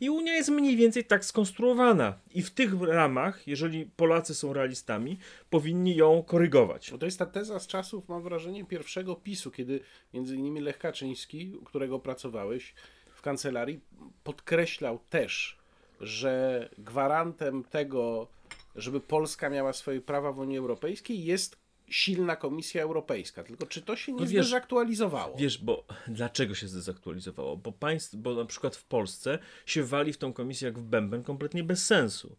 [0.00, 2.18] I Unia jest mniej więcej tak skonstruowana.
[2.34, 5.18] I w tych ramach, jeżeli Polacy są realistami,
[5.50, 6.90] powinni ją korygować.
[6.90, 9.80] Bo to jest ta teza z czasów, mam wrażenie, pierwszego PiSu, kiedy
[10.14, 12.74] między innymi Lech Kaczyński, u którego pracowałeś
[13.24, 13.80] kancelarii,
[14.24, 15.58] podkreślał też,
[16.00, 18.28] że gwarantem tego,
[18.76, 21.56] żeby Polska miała swoje prawa w Unii Europejskiej jest
[21.88, 23.44] silna Komisja Europejska.
[23.44, 25.36] Tylko czy to się nie no wiesz, zdezaktualizowało?
[25.36, 27.56] Wiesz, bo dlaczego się zdezaktualizowało?
[27.56, 31.22] Bo państw, bo na przykład w Polsce się wali w tą komisję jak w bęben
[31.22, 32.36] kompletnie bez sensu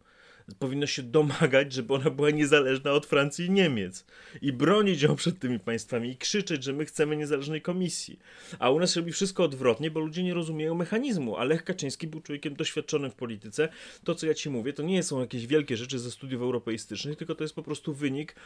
[0.58, 4.04] powinno się domagać, żeby ona była niezależna od Francji i Niemiec
[4.42, 8.18] i bronić ją przed tymi państwami i krzyczeć, że my chcemy niezależnej komisji.
[8.58, 11.36] A u nas robi wszystko odwrotnie, bo ludzie nie rozumieją mechanizmu.
[11.36, 13.68] A Lech Kaczyński był człowiekiem doświadczonym w polityce.
[14.04, 17.34] To, co ja ci mówię, to nie są jakieś wielkie rzeczy ze studiów europeistycznych, tylko
[17.34, 18.36] to jest po prostu wynik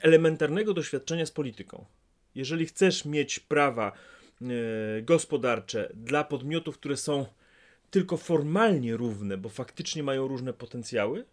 [0.00, 1.84] elementarnego doświadczenia z polityką.
[2.34, 3.92] Jeżeli chcesz mieć prawa
[4.40, 4.48] yy,
[5.02, 7.26] gospodarcze dla podmiotów, które są
[7.90, 11.24] tylko formalnie równe, bo faktycznie mają różne potencjały,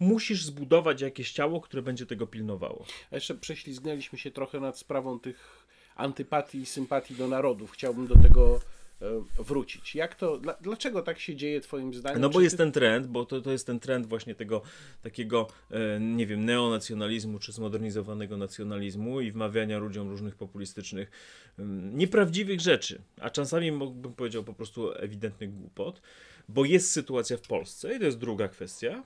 [0.00, 2.84] musisz zbudować jakieś ciało, które będzie tego pilnowało.
[3.10, 7.72] A jeszcze prześlizgnęliśmy się trochę nad sprawą tych antypatii i sympatii do narodów.
[7.72, 8.60] Chciałbym do tego
[9.02, 9.06] e,
[9.42, 9.94] wrócić.
[9.94, 12.20] Jak to, dlaczego tak się dzieje twoim zdaniem?
[12.20, 12.62] No bo czy jest ty...
[12.62, 14.62] ten trend, bo to, to jest ten trend właśnie tego
[15.02, 21.10] takiego, e, nie wiem, neonacjonalizmu czy zmodernizowanego nacjonalizmu i wmawiania ludziom różnych populistycznych,
[21.92, 26.02] nieprawdziwych rzeczy, a czasami mógłbym powiedział po prostu ewidentnych głupot,
[26.48, 29.02] bo jest sytuacja w Polsce i to jest druga kwestia,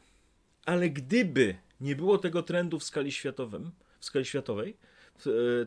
[0.66, 4.77] ale gdyby nie było tego trendu w skali światowym, w skali światowej,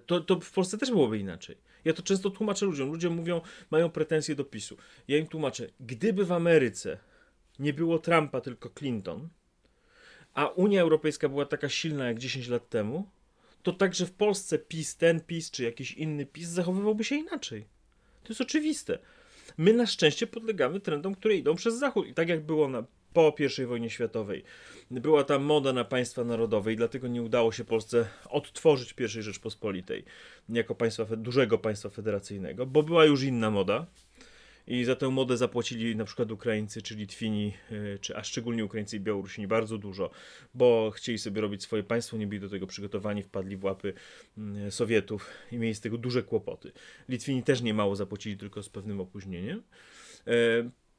[0.05, 1.57] to, to w Polsce też byłoby inaczej.
[1.85, 2.91] Ja to często tłumaczę ludziom.
[2.91, 4.77] Ludzie mówią, mają pretensje do PiSu.
[5.07, 6.97] Ja im tłumaczę, gdyby w Ameryce
[7.59, 9.29] nie było Trumpa, tylko Clinton,
[10.33, 13.09] a Unia Europejska była taka silna jak 10 lat temu,
[13.63, 17.67] to także w Polsce PiS, ten PiS czy jakiś inny PiS zachowywałby się inaczej.
[18.23, 18.99] To jest oczywiste.
[19.57, 22.07] My na szczęście podlegamy trendom, które idą przez Zachód.
[22.07, 22.83] I tak jak było na
[23.13, 24.43] po I wojnie światowej.
[24.91, 30.05] Była tam moda na państwa narodowe i dlatego nie udało się Polsce odtworzyć I Rzeczpospolitej
[30.49, 33.85] jako państwa, dużego państwa federacyjnego, bo była już inna moda.
[34.67, 38.97] I za tę modę zapłacili na przykład Ukraińcy, czy Litwini, e, czy, a szczególnie Ukraińcy
[38.97, 40.09] i Białorusini bardzo dużo,
[40.53, 43.93] bo chcieli sobie robić swoje państwo, nie byli do tego przygotowani, wpadli w łapy
[44.37, 46.71] mm, Sowietów i mieli z tego duże kłopoty.
[47.09, 49.63] Litwini też nie mało zapłacili, tylko z pewnym opóźnieniem.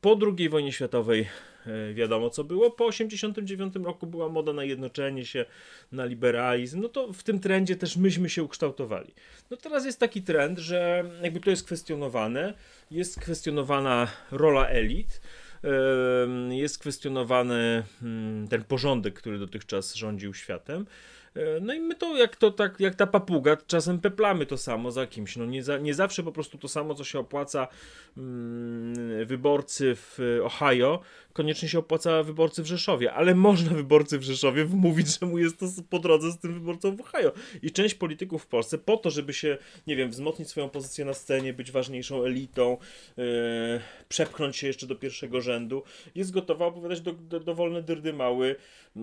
[0.00, 1.28] Po II wojnie światowej
[1.66, 2.70] e, wiadomo co było.
[2.70, 5.44] Po 1989 roku była moda na jednoczenie się,
[5.92, 6.80] na liberalizm.
[6.80, 9.14] No to w tym trendzie też myśmy się ukształtowali.
[9.50, 12.54] No teraz jest taki trend, że jakby to jest kwestionowane.
[12.90, 15.20] Jest kwestionowana rola elit.
[16.50, 20.86] Jest kwestionowany mm, ten porządek, który dotychczas rządził światem.
[21.38, 24.90] E, no i my to jak, to, tak, jak ta papuga, czasem peplamy to samo
[24.90, 25.36] za kimś.
[25.36, 27.68] No nie, za, nie zawsze po prostu to samo, co się opłaca
[28.16, 31.00] mm, wyborcy w Ohio,
[31.32, 35.58] koniecznie się opłaca wyborcy w Rzeszowie, ale można wyborcy w Rzeszowie wmówić, że mu jest
[35.60, 37.32] to po drodze z tym wyborcą w Ohio.
[37.62, 41.14] I część polityków w Polsce po to, żeby się, nie wiem, wzmocnić swoją pozycję na
[41.14, 42.76] scenie, być ważniejszą elitą,
[43.16, 43.24] yy,
[44.08, 45.82] przepchnąć się jeszcze do pierwszego rzędu,
[46.14, 48.56] jest gotowa opowiadać do, do, dowolne dyrdy mały
[48.96, 49.02] yy,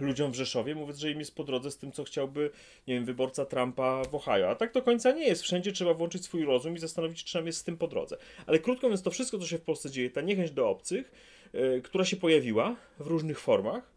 [0.00, 2.50] ludziom w Rzeszowie, mówiąc, że im jest jest po drodze z tym, co chciałby,
[2.86, 4.50] nie wiem, wyborca Trumpa w Ohio.
[4.50, 5.42] A tak do końca nie jest.
[5.42, 8.16] Wszędzie trzeba włączyć swój rozum i zastanowić, czy nam jest z tym po drodze.
[8.46, 11.12] Ale krótko mówiąc, to wszystko, co się w Polsce dzieje, ta niechęć do obcych,
[11.52, 13.90] yy, która się pojawiła w różnych formach,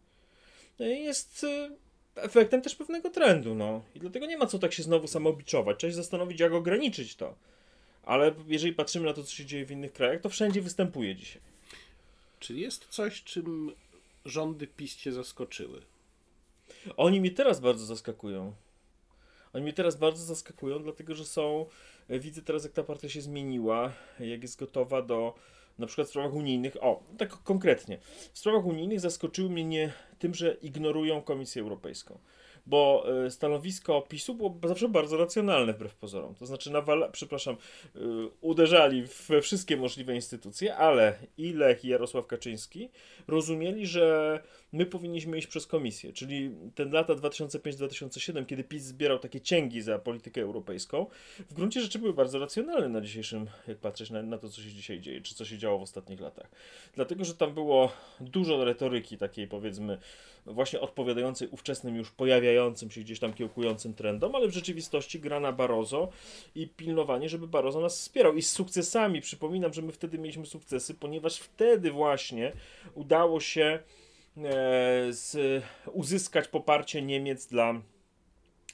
[0.78, 1.76] yy, jest yy,
[2.14, 3.82] efektem też pewnego trendu, no.
[3.94, 5.78] I dlatego nie ma co tak się znowu samobiczować.
[5.78, 7.34] Trzeba się zastanowić, jak ograniczyć to.
[8.02, 11.42] Ale jeżeli patrzymy na to, co się dzieje w innych krajach, to wszędzie występuje dzisiaj.
[12.40, 13.72] Czy jest coś, czym
[14.24, 15.82] rządy PiS zaskoczyły?
[16.96, 18.52] Oni mnie teraz bardzo zaskakują.
[19.52, 21.66] Oni mnie teraz bardzo zaskakują, dlatego że są.
[22.08, 25.34] Widzę teraz, jak ta partia się zmieniła, jak jest gotowa do
[25.78, 26.76] na przykład w sprawach unijnych.
[26.80, 27.98] O, tak konkretnie.
[28.32, 32.18] W sprawach unijnych zaskoczyły mnie nie tym, że ignorują Komisję Europejską
[32.66, 36.34] bo e, stanowisko PiSu było zawsze bardzo racjonalne wbrew pozorom.
[36.34, 37.56] To znaczy, nawala, przepraszam,
[37.94, 37.98] e,
[38.40, 42.90] uderzali we wszystkie możliwe instytucje, ale i Lech i Jarosław Kaczyński
[43.28, 49.40] rozumieli, że my powinniśmy iść przez komisję, czyli ten lata 2005-2007, kiedy PiS zbierał takie
[49.40, 51.06] cięgi za politykę europejską,
[51.38, 54.68] w gruncie rzeczy były bardzo racjonalne na dzisiejszym, jak patrzeć na, na to, co się
[54.68, 56.50] dzisiaj dzieje, czy co się działo w ostatnich latach.
[56.94, 59.98] Dlatego, że tam było dużo retoryki takiej, powiedzmy,
[60.46, 65.52] właśnie odpowiadającej ówczesnym już pojawiającym się gdzieś tam kiełkującym trendom, ale w rzeczywistości gra na
[65.52, 66.08] Barozo
[66.54, 69.20] i pilnowanie, żeby Barozo nas wspierał i z sukcesami.
[69.20, 72.52] Przypominam, że my wtedy mieliśmy sukcesy, ponieważ wtedy właśnie
[72.94, 73.78] udało się
[75.10, 75.36] z,
[75.92, 77.80] uzyskać poparcie Niemiec dla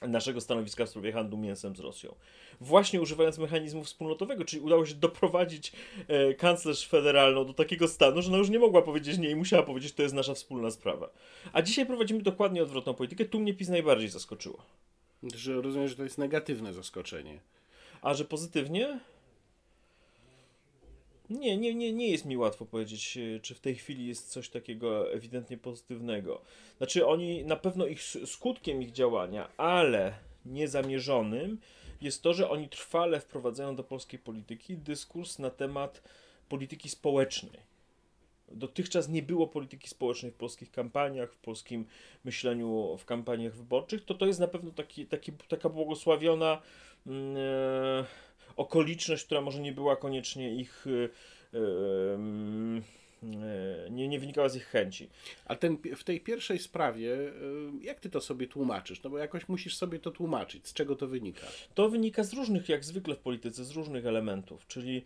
[0.07, 2.15] naszego stanowiska w sprawie handlu mięsem z Rosją.
[2.61, 5.71] Właśnie używając mechanizmu wspólnotowego, czyli udało się doprowadzić
[6.07, 9.63] e, kanclerz federalną do takiego stanu, że ona już nie mogła powiedzieć nie i musiała
[9.63, 11.09] powiedzieć, to jest nasza wspólna sprawa.
[11.53, 13.25] A dzisiaj prowadzimy dokładnie odwrotną politykę.
[13.25, 14.63] Tu mnie PiS najbardziej zaskoczyło.
[15.35, 17.39] Że rozumiem, że to jest negatywne zaskoczenie.
[18.01, 18.99] A że pozytywnie?
[21.29, 24.49] Nie, nie, nie, nie jest mi łatwo powiedzieć, e, czy w tej chwili jest coś
[24.49, 26.41] takiego ewidentnie pozytywnego.
[26.77, 30.13] Znaczy, oni na pewno ich skutkiem ich działania, ale
[30.45, 31.57] niezamierzonym,
[32.01, 36.03] jest to, że oni trwale wprowadzają do polskiej polityki dyskurs na temat
[36.49, 37.73] polityki społecznej.
[38.51, 41.85] Dotychczas nie było polityki społecznej w polskich kampaniach, w polskim
[42.23, 44.05] myśleniu w kampaniach wyborczych.
[44.05, 46.61] To to jest na pewno taki, taki, taka błogosławiona
[47.05, 47.13] yy,
[48.57, 50.85] okoliczność, która może nie była koniecznie ich.
[50.85, 51.09] Yy,
[51.53, 52.81] yy,
[53.89, 55.09] nie, nie wynikała z ich chęci.
[55.45, 57.17] A ten, w tej pierwszej sprawie,
[57.81, 59.03] jak ty to sobie tłumaczysz?
[59.03, 60.67] No bo jakoś musisz sobie to tłumaczyć.
[60.67, 61.47] Z czego to wynika?
[61.73, 65.03] To wynika z różnych, jak zwykle w polityce, z różnych elementów, czyli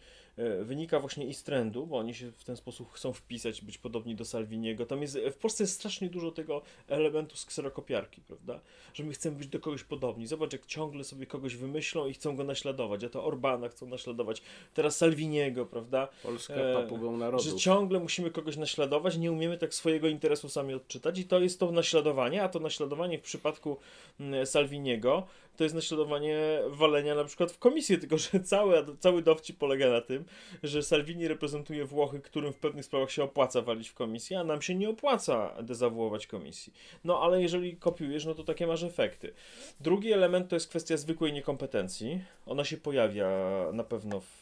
[0.62, 4.15] wynika właśnie i z trendu, bo oni się w ten sposób chcą wpisać, być podobni
[4.15, 4.86] do Salviniego.
[4.86, 8.60] Tam jest, w Polsce jest strasznie dużo tego elementu z kserokopiarki, prawda?
[8.93, 10.28] Że my chcemy być do kogoś podobni.
[10.28, 13.04] Zobacz, jak ciągle sobie kogoś wymyślą i chcą go naśladować.
[13.04, 14.41] A to Orbana chcą naśladować,
[14.73, 16.08] teraz Salviniego, prawda?
[16.23, 17.43] Polska e, papugą narodu.
[17.43, 21.60] Że ciągle musimy kogoś naśladować, nie umiemy tak swojego interesu sami odczytać i to jest
[21.60, 23.78] to naśladowanie, a to naśladowanie w przypadku
[24.19, 29.58] mm, Salviniego to jest naśladowanie walenia na przykład w komisję, tylko że cały, cały dowcip
[29.58, 30.26] polega na tym,
[30.63, 34.62] że Salvini reprezentuje Włochy, którym w pewnych sprawach się opłaca walić w komisję, a nam
[34.62, 36.74] się nie opłaca dezawuować komisji.
[37.04, 39.34] No ale jeżeli kopiujesz, no to takie masz efekty.
[39.80, 42.22] Drugi element to jest kwestia zwykłej niekompetencji.
[42.46, 43.30] Ona się pojawia
[43.74, 44.39] na pewno w,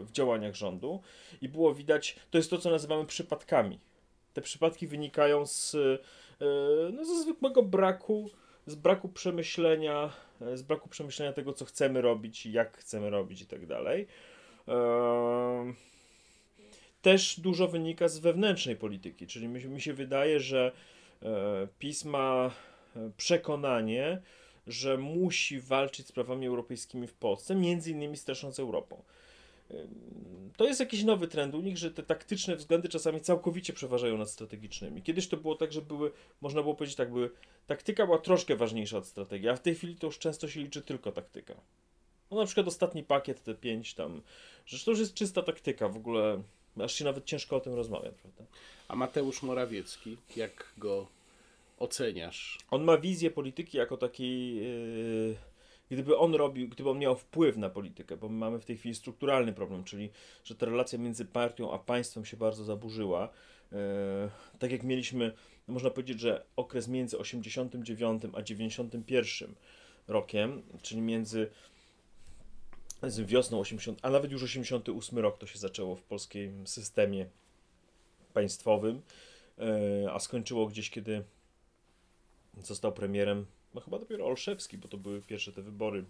[0.00, 1.00] w działaniach rządu
[1.42, 3.78] i było widać, to jest to, co nazywamy przypadkami.
[4.32, 5.98] Te przypadki wynikają z, e,
[6.92, 8.30] no, ze zwykłego braku
[8.66, 13.46] z braku przemyślenia, e, z braku przemyślenia tego, co chcemy robić, jak chcemy robić i
[13.46, 14.06] tak dalej.
[17.02, 20.72] Też dużo wynika z wewnętrznej polityki, czyli mi, mi się wydaje, że
[21.22, 22.50] e, PiS ma
[22.96, 24.22] e, przekonanie,
[24.66, 29.02] że musi walczyć z prawami europejskimi w Polsce, między innymi strasząc Europą
[30.56, 34.30] to jest jakiś nowy trend u nich, że te taktyczne względy czasami całkowicie przeważają nad
[34.30, 35.02] strategicznymi.
[35.02, 37.30] Kiedyś to było tak, że były, można było powiedzieć tak, były,
[37.66, 40.82] taktyka była troszkę ważniejsza od strategii, a w tej chwili to już często się liczy
[40.82, 41.54] tylko taktyka.
[42.30, 44.22] No na przykład ostatni pakiet, te pięć tam,
[44.66, 46.42] że to już jest czysta taktyka, w ogóle
[46.84, 48.44] aż się nawet ciężko o tym rozmawia, prawda?
[48.88, 51.06] A Mateusz Morawiecki, jak go
[51.78, 52.58] oceniasz?
[52.70, 54.56] On ma wizję polityki jako takiej...
[54.56, 55.51] Yy
[55.90, 58.94] gdyby on robił, gdyby on miał wpływ na politykę, bo my mamy w tej chwili
[58.94, 60.10] strukturalny problem, czyli
[60.44, 63.28] że ta relacja między partią a państwem się bardzo zaburzyła.
[63.72, 65.32] E, tak jak mieliśmy,
[65.68, 69.54] można powiedzieć, że okres między 89 a 91
[70.08, 71.50] rokiem, czyli między
[73.24, 77.26] wiosną 80, a nawet już 88 rok to się zaczęło w polskim systemie
[78.32, 79.02] państwowym,
[79.58, 81.24] e, a skończyło gdzieś, kiedy
[82.58, 86.04] został premierem no chyba dopiero Olszewski, bo to były pierwsze te wybory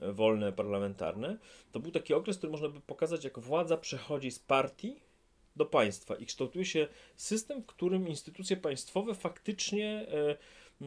[0.00, 1.38] e, wolne, parlamentarne,
[1.72, 4.96] to był taki okres, który można by pokazać, jak władza przechodzi z partii
[5.56, 10.36] do państwa i kształtuje się system, w którym instytucje państwowe faktycznie e,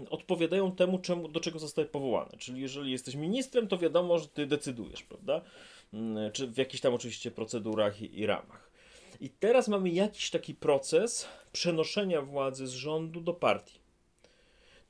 [0.09, 2.31] odpowiadają temu, czemu, do czego zostały powołane.
[2.37, 5.41] Czyli jeżeli jesteś ministrem, to wiadomo, że ty decydujesz, prawda?
[6.33, 8.71] Czy w jakichś tam oczywiście procedurach i, i ramach.
[9.21, 13.80] I teraz mamy jakiś taki proces przenoszenia władzy z rządu do partii.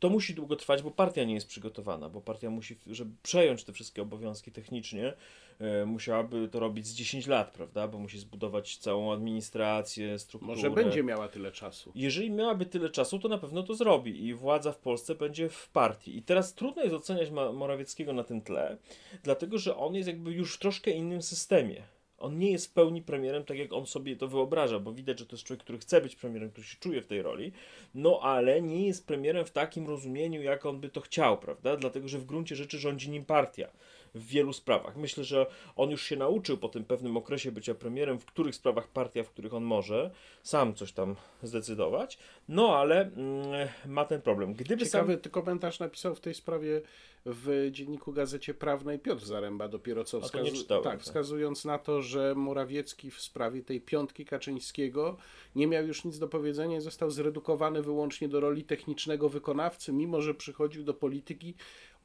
[0.02, 3.74] To musi długo trwać, bo partia nie jest przygotowana, bo partia musi, żeby przejąć te
[3.74, 5.14] wszystkie obowiązki technicznie,
[5.60, 7.88] e, musiałaby to robić z 10 lat, prawda?
[7.88, 10.56] Bo musi zbudować całą administrację, strukturę.
[10.56, 11.92] Może będzie miała tyle czasu.
[11.96, 15.70] Jeżeli miałaby tyle czasu, to na pewno to zrobi i władza w Polsce będzie w
[15.70, 16.18] partii.
[16.18, 18.78] I teraz trudno jest oceniać Morawieckiego na tym tle,
[19.24, 21.84] dlatego że on jest jakby już w troszkę innym systemie.
[22.22, 25.26] On nie jest w pełni premierem, tak jak on sobie to wyobraża, bo widać, że
[25.26, 27.52] to jest człowiek, który chce być premierem, który się czuje w tej roli,
[27.96, 31.78] no ale nie jest premierem w takim rozumieniu, jak on by to chciał, prawda?
[31.78, 33.68] Dlatego, że w gruncie rzeczy rządzi nim partia
[34.16, 34.98] w wielu sprawach.
[34.98, 35.46] Myślę, że
[35.76, 39.30] on już się nauczył po tym pewnym okresie bycia premierem, w których sprawach partia, w
[39.30, 40.12] których on może
[40.44, 42.18] sam coś tam zdecydować,
[42.50, 44.54] no ale mm, ma ten problem.
[44.54, 45.32] Gdyby Ciekawy sam...
[45.32, 46.82] komentarz napisał w tej sprawie
[47.26, 51.02] w dzienniku Gazecie Prawnej Piotr Zaręba dopiero co, wskazu- czytałem, tak, tak.
[51.02, 55.18] wskazując na to, że Morawiecki w sprawie tej piątki Kaczyńskiego
[55.56, 60.22] nie miał już nic do powiedzenia i został zredukowany wyłącznie do roli technicznego wykonawcy, mimo
[60.22, 61.56] że przychodził do polityki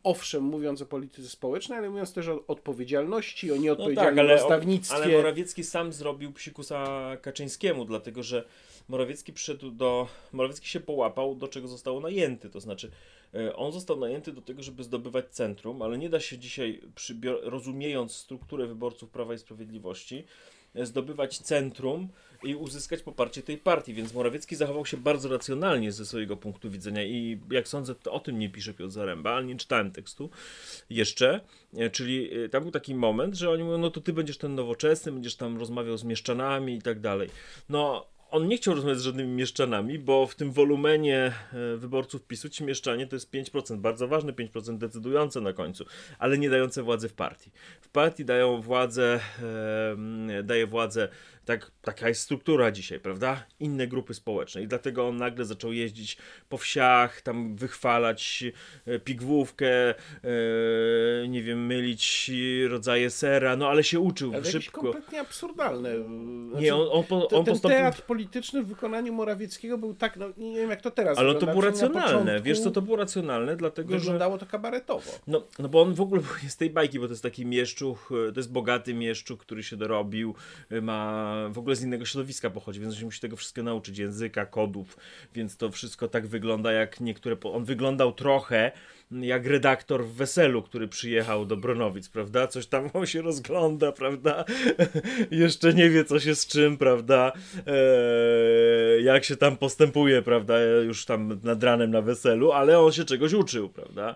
[0.07, 4.43] owszem, mówiąc o polityce społecznej, ale mówiąc też o odpowiedzialności, o No tak, nieodpowiedzialnym ale,
[4.91, 6.87] ale Morawiecki sam zrobił psikusa
[7.23, 8.45] Kaczyńskiemu, dlatego że
[8.89, 10.09] Morawiecki przyszedł do.
[10.33, 12.51] Morawiecki się połapał, do czego został najęty.
[12.51, 12.91] To znaczy,
[13.35, 16.81] e, on został najęty do tego, żeby zdobywać centrum, ale nie da się dzisiaj,
[17.43, 20.25] rozumiejąc strukturę wyborców Prawa i Sprawiedliwości,
[20.75, 22.09] e, zdobywać centrum
[22.47, 23.95] i uzyskać poparcie tej partii.
[23.95, 28.21] Więc Morawiecki zachował się bardzo racjonalnie ze swojego punktu widzenia i jak sądzę, to o
[28.21, 30.31] tym nie pisze Piotr Zaręba, ale nie czytałem tekstu
[30.91, 31.41] jeszcze.
[31.77, 34.55] E, Czyli e, tam był taki moment, że oni mówią, no to ty będziesz ten
[34.55, 37.29] nowoczesny, będziesz tam rozmawiał z mieszczanami i tak dalej.
[37.69, 42.49] No, on nie chciał rozmawiać z żadnymi mieszczanami, bo w tym wolumenie e, wyborców PiSu
[42.49, 45.85] ci mieszczanie to jest 5%, bardzo ważne 5% decydujące na końcu,
[46.19, 47.51] ale nie dające władzy w partii.
[47.81, 49.21] W partii dają władzę,
[50.39, 51.09] e, daje władzę,
[51.47, 53.45] tak, taka jest struktura dzisiaj, prawda?
[53.61, 56.17] Inne grupy społeczne i dlatego on nagle zaczął jeździć
[56.49, 58.45] po wsiach, tam wychwalać
[58.87, 59.95] e, pigwówkę, e,
[61.29, 62.31] nie wiem, mylić
[62.69, 64.81] rodzaje sera, no ale się uczył ale szybko.
[64.81, 65.91] kompletnie absurdalne.
[66.49, 67.79] Znaczy, Nie, on, on, po, on ten postąpił...
[67.79, 71.47] teatr polityczny w wykonaniu Morawieckiego był tak, no nie wiem jak to teraz Ale to
[71.47, 72.41] było racjonalne.
[72.41, 73.99] Wiesz co, to było racjonalne, dlatego że.
[73.99, 75.11] Wyglądało to kabaretowo.
[75.27, 78.13] No, no bo on w ogóle jest z tej bajki, bo to jest taki mieszczuch,
[78.29, 80.35] e, to jest bogaty mieszczuch, który się dorobił,
[80.83, 84.47] ma w ogóle z innego środowiska pochodzi, więc on się musi tego wszystkiego nauczyć, języka,
[84.47, 84.97] kodów,
[85.35, 87.37] więc to wszystko tak wygląda jak niektóre.
[87.43, 88.73] On wyglądał trochę
[89.11, 92.47] jak redaktor w weselu, który przyjechał do Bronowic, prawda?
[92.47, 94.45] Coś tam on się rozgląda, prawda?
[95.31, 97.33] Jeszcze nie wie, co się z czym, prawda?
[97.67, 100.63] Eee, jak się tam postępuje, prawda?
[100.63, 104.15] Już tam nad ranem na weselu, ale on się czegoś uczył, prawda?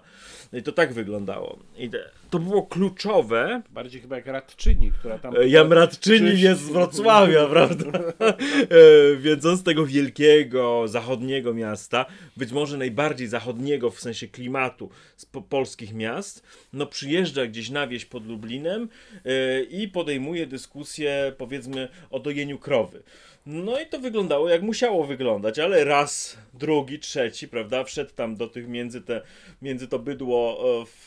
[0.53, 1.59] No I to tak wyglądało.
[1.79, 1.91] I
[2.31, 3.63] to było kluczowe.
[3.71, 5.37] Bardziej chyba jak radczyni, która tam...
[5.37, 7.99] E, Jamradczyni Czyś- jest z Wrocławia, prawda?
[8.21, 14.91] E, Więc on z tego wielkiego, zachodniego miasta, być może najbardziej zachodniego w sensie klimatu
[15.17, 18.89] z po polskich miast, no przyjeżdża gdzieś na wieś pod Lublinem
[19.25, 23.03] e, i podejmuje dyskusję, powiedzmy, o dojeniu krowy.
[23.47, 28.47] No i to wyglądało jak musiało wyglądać, ale raz, drugi, trzeci, prawda, wszedł tam do
[28.47, 29.23] tych między, te,
[29.63, 31.05] między to bydło e, w,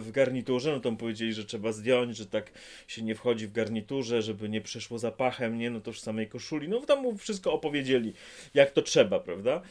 [0.00, 2.52] w garniturze, no to mu powiedzieli, że trzeba zdjąć, że tak
[2.88, 6.68] się nie wchodzi w garniturze, żeby nie przeszło zapachem, nie, no to już samej koszuli,
[6.68, 8.12] no tam mu wszystko opowiedzieli,
[8.54, 9.62] jak to trzeba, prawda.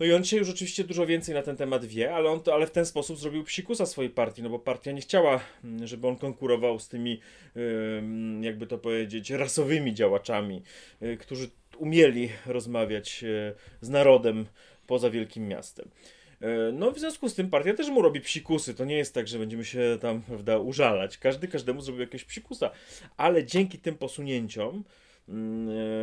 [0.00, 2.54] No i on dzisiaj już oczywiście dużo więcej na ten temat wie, ale on to,
[2.54, 6.08] ale w ten sposób zrobił psikusa swojej partii, no bo partia nie chciała, mm, żeby
[6.08, 7.20] on konkurował z tymi,
[7.56, 10.62] ym, jakby to powiedzieć, rasowymi działaczami,
[11.02, 14.46] y, którzy umieli rozmawiać y, z narodem
[14.86, 15.88] poza wielkim miastem.
[16.42, 18.74] Y, No, w związku z tym partia też mu robi psikusy.
[18.74, 21.18] To nie jest tak, że będziemy się tam, prawda, użalać.
[21.18, 22.70] Każdy każdemu zrobił jakiegoś psikusa.
[23.16, 24.84] Ale dzięki tym posunięciom,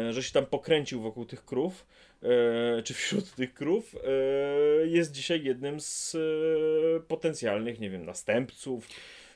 [0.10, 1.86] że się tam pokręcił wokół tych krów,
[2.24, 8.88] e, czy wśród tych krów, e, jest dzisiaj jednym z e, potencjalnych, nie wiem, następców.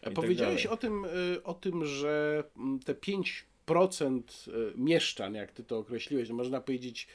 [0.02, 0.74] i tak Powiedziałeś dalej.
[0.74, 1.06] o tym,
[1.44, 7.08] o tym, że mm, te 5% y, mieszczan, jak ty to określiłeś, no można powiedzieć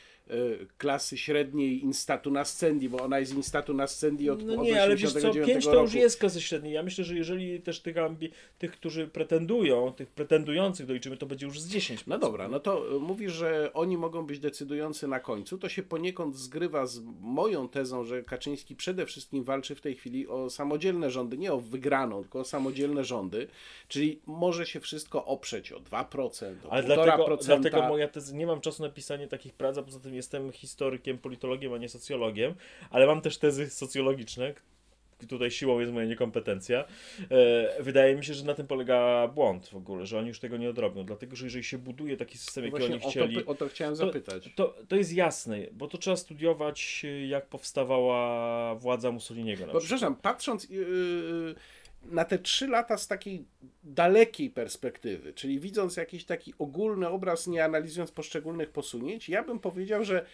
[0.78, 5.12] klasy średniej instatu nascendi, bo ona jest instatu nascendi od, No od nie, ale wiesz
[5.12, 6.72] co, 89 5 to już jest klasy średniej.
[6.72, 11.46] Ja myślę, że jeżeli też tych, ambi- tych którzy pretendują, tych pretendujących doliczymy, to będzie
[11.46, 12.06] już z 10.
[12.06, 15.58] No dobra, no to y, mówisz, że oni mogą być decydujący na końcu.
[15.58, 20.28] To się poniekąd zgrywa z moją tezą, że Kaczyński przede wszystkim walczy w tej chwili
[20.28, 23.46] o samodzielne rządy, nie o wygraną, tylko o samodzielne rządy,
[23.88, 26.86] czyli może się wszystko oprzeć o 2%, o Ale 1,5%.
[26.86, 30.52] dlatego, dlatego moja teza, nie mam czasu na pisanie takich prac, a poza tym jestem
[30.52, 32.54] historykiem, politologiem, a nie socjologiem,
[32.90, 34.54] ale mam też tezy socjologiczne,
[35.26, 36.84] tutaj siłą jest moja niekompetencja.
[37.30, 40.56] E, wydaje mi się, że na tym polega błąd w ogóle, że oni już tego
[40.56, 43.36] nie odrobią, dlatego że jeżeli się buduje taki system, No jaki oni chcieli...
[43.36, 44.50] O to, o to chciałem zapytać.
[44.54, 49.66] To, to jest jasne, bo to trzeba studiować, jak powstawała władza Mussoliniego.
[49.66, 51.54] Bo przepraszam, patrząc yy,
[52.02, 53.44] na te trzy lata z takiej
[53.84, 60.04] dalekiej perspektywy, czyli widząc jakiś taki ogólny obraz, nie analizując poszczególnych posunięć, ja bym powiedział,
[60.04, 60.26] że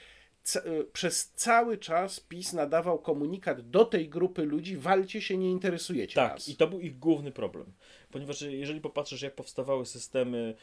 [0.43, 0.61] ca
[0.93, 6.33] przez cały czas PiS nadawał komunikat do tej grupy ludzi, walcie się, nie interesujecie Tak,
[6.33, 6.49] nas.
[6.49, 7.73] i to był ich główny problem.
[8.11, 10.55] Ponieważ jeżeli popatrzysz, jak powstawały systemy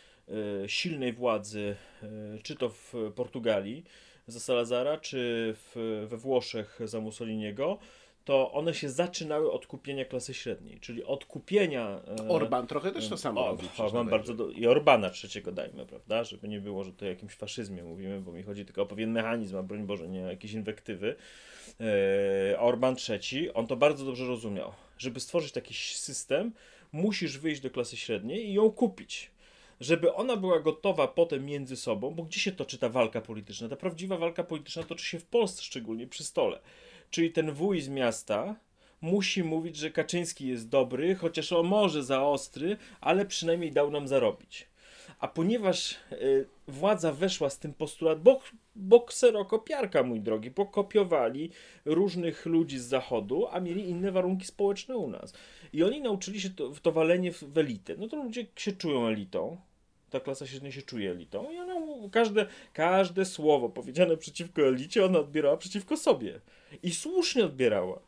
[0.64, 1.76] y, silnej władzy,
[2.44, 3.84] czy to w Portugalii
[4.28, 7.80] za Salazara, czy w, we Włoszech za Mussoliniego,
[8.26, 12.02] to one się zaczynały od kupienia klasy średniej, czyli od kupienia...
[12.20, 13.68] E, Orban trochę też to samo o, robi.
[13.78, 16.24] Orban bardzo do, I Orbana trzeciego dajmy, prawda?
[16.24, 19.12] Żeby nie było, że to o jakimś faszyzmie mówimy, bo mi chodzi tylko o pewien
[19.12, 21.16] mechanizm, a broń Boże, nie o jakieś inwektywy.
[22.52, 24.74] E, Orban trzeci, on to bardzo dobrze rozumiał.
[24.98, 26.52] Żeby stworzyć taki system,
[26.92, 29.34] musisz wyjść do klasy średniej i ją kupić
[29.80, 33.70] żeby ona była gotowa potem między sobą, bo gdzie się toczy ta walka polityczna?
[33.70, 36.60] Ta prawdziwa walka polityczna toczy się w Polsce, szczególnie przy stole.
[37.14, 38.56] Czyli ten wuj z miasta
[39.02, 44.08] musi mówić, że Kaczyński jest dobry, chociaż on może za ostry, ale przynajmniej dał nam
[44.08, 44.68] zarobić.
[45.20, 48.40] A ponieważ y, władza weszła z tym postulat, bo,
[48.76, 51.52] bo kserokopiarka, mój drogi, bo kopiowali
[51.86, 55.34] różnych ludzi z zachodu, a mieli inne warunki społeczne u nas.
[55.74, 57.96] I oni nauczyli się to, to walenie w, w elitę.
[57.98, 59.58] No to ludzie się czują elitą,
[60.14, 61.74] ta klasa średnia się czuje elitą i ona,
[62.12, 66.40] każde, każde słowo powiedziane przeciwko elicie ona odbierała przeciwko sobie.
[66.84, 68.00] I słusznie odbierała.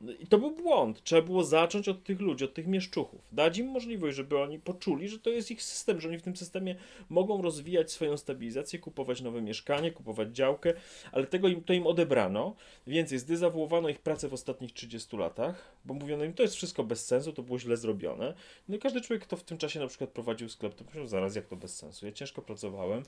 [0.00, 1.02] No I to był błąd.
[1.02, 3.20] Trzeba było zacząć od tych ludzi, od tych mieszczuchów.
[3.32, 6.36] Dać im możliwość, żeby oni poczuli, że to jest ich system, że oni w tym
[6.36, 6.76] systemie
[7.08, 10.74] mogą rozwijać swoją stabilizację, kupować nowe mieszkanie, kupować działkę,
[11.12, 15.94] ale tego im, to im odebrano, więc zdezawuowano ich pracę w ostatnich 30 latach, bo
[15.94, 18.34] mówiono im, to jest wszystko bez sensu, to było źle zrobione.
[18.68, 21.36] No i każdy człowiek, kto w tym czasie na przykład prowadził sklep, to powiedział, zaraz
[21.36, 22.06] jak to bez sensu.
[22.06, 23.02] Ja ciężko pracowałem,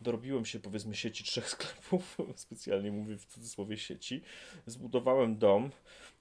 [0.00, 4.20] dorobiłem się powiedzmy sieci trzech sklepów, specjalnie mówię w cudzysłowie sieci,
[4.66, 5.70] zbudowałem dom,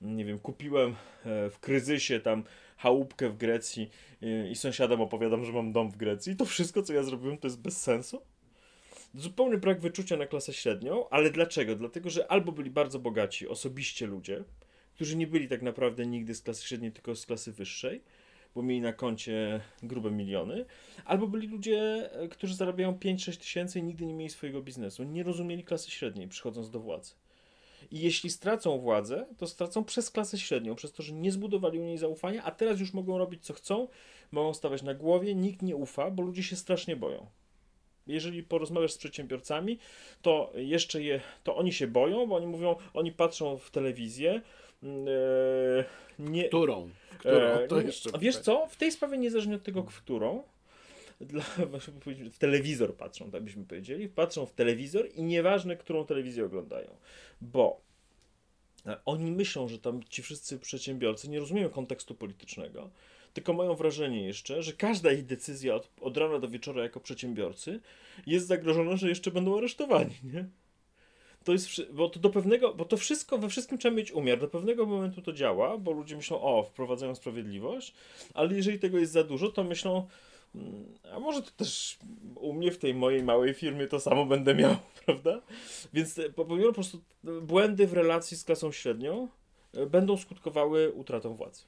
[0.01, 0.95] nie wiem, kupiłem
[1.25, 2.43] e, w kryzysie tam
[2.77, 3.89] chałupkę w Grecji
[4.21, 6.35] e, i sąsiadom opowiadam, że mam dom w Grecji.
[6.35, 8.21] To wszystko, co ja zrobiłem, to jest bez sensu.
[9.15, 11.75] Zupełny brak wyczucia na klasę średnią, ale dlaczego?
[11.75, 14.43] Dlatego, że albo byli bardzo bogaci, osobiście ludzie,
[14.95, 18.01] którzy nie byli tak naprawdę nigdy z klasy średniej, tylko z klasy wyższej,
[18.55, 20.65] bo mieli na koncie grube miliony,
[21.05, 25.23] albo byli ludzie, e, którzy zarabiają 5-6 tysięcy i nigdy nie mieli swojego biznesu, nie
[25.23, 27.13] rozumieli klasy średniej, przychodząc do władzy.
[27.91, 31.83] I jeśli stracą władzę, to stracą przez klasę średnią, przez to, że nie zbudowali u
[31.83, 33.87] niej zaufania, a teraz już mogą robić co chcą,
[34.31, 37.27] mogą stawać na głowie, nikt nie ufa, bo ludzie się strasznie boją.
[38.07, 39.79] Jeżeli porozmawiasz z przedsiębiorcami,
[40.21, 44.41] to jeszcze je, to oni się boją, bo oni mówią, oni patrzą w telewizję.
[44.83, 44.89] Yy,
[46.19, 46.89] nie, którą?
[47.19, 47.35] którą?
[47.35, 50.43] E, to jeszcze wiesz co, w tej sprawie niezależnie od tego, którą,
[51.25, 51.43] dla,
[52.31, 56.95] w telewizor patrzą, tak byśmy powiedzieli, patrzą w telewizor i nieważne, którą telewizję oglądają,
[57.41, 57.81] bo
[58.85, 62.89] e, oni myślą, że tam ci wszyscy przedsiębiorcy nie rozumieją kontekstu politycznego,
[63.33, 67.79] tylko mają wrażenie jeszcze, że każda ich decyzja od, od rana do wieczora jako przedsiębiorcy
[68.25, 70.45] jest zagrożona, że jeszcze będą aresztowani, nie?
[71.43, 74.39] To jest, bo to do pewnego, bo to wszystko, we wszystkim trzeba mieć umiar.
[74.39, 77.93] Do pewnego momentu to działa, bo ludzie myślą, o, wprowadzają sprawiedliwość,
[78.33, 80.07] ale jeżeli tego jest za dużo, to myślą,
[81.13, 81.99] a może to też
[82.35, 84.75] u mnie w tej mojej małej firmie to samo będę miał,
[85.05, 85.41] prawda?
[85.93, 87.01] Więc popełniono po prostu
[87.41, 89.27] błędy w relacji z klasą średnią,
[89.89, 91.63] będą skutkowały utratą władzy.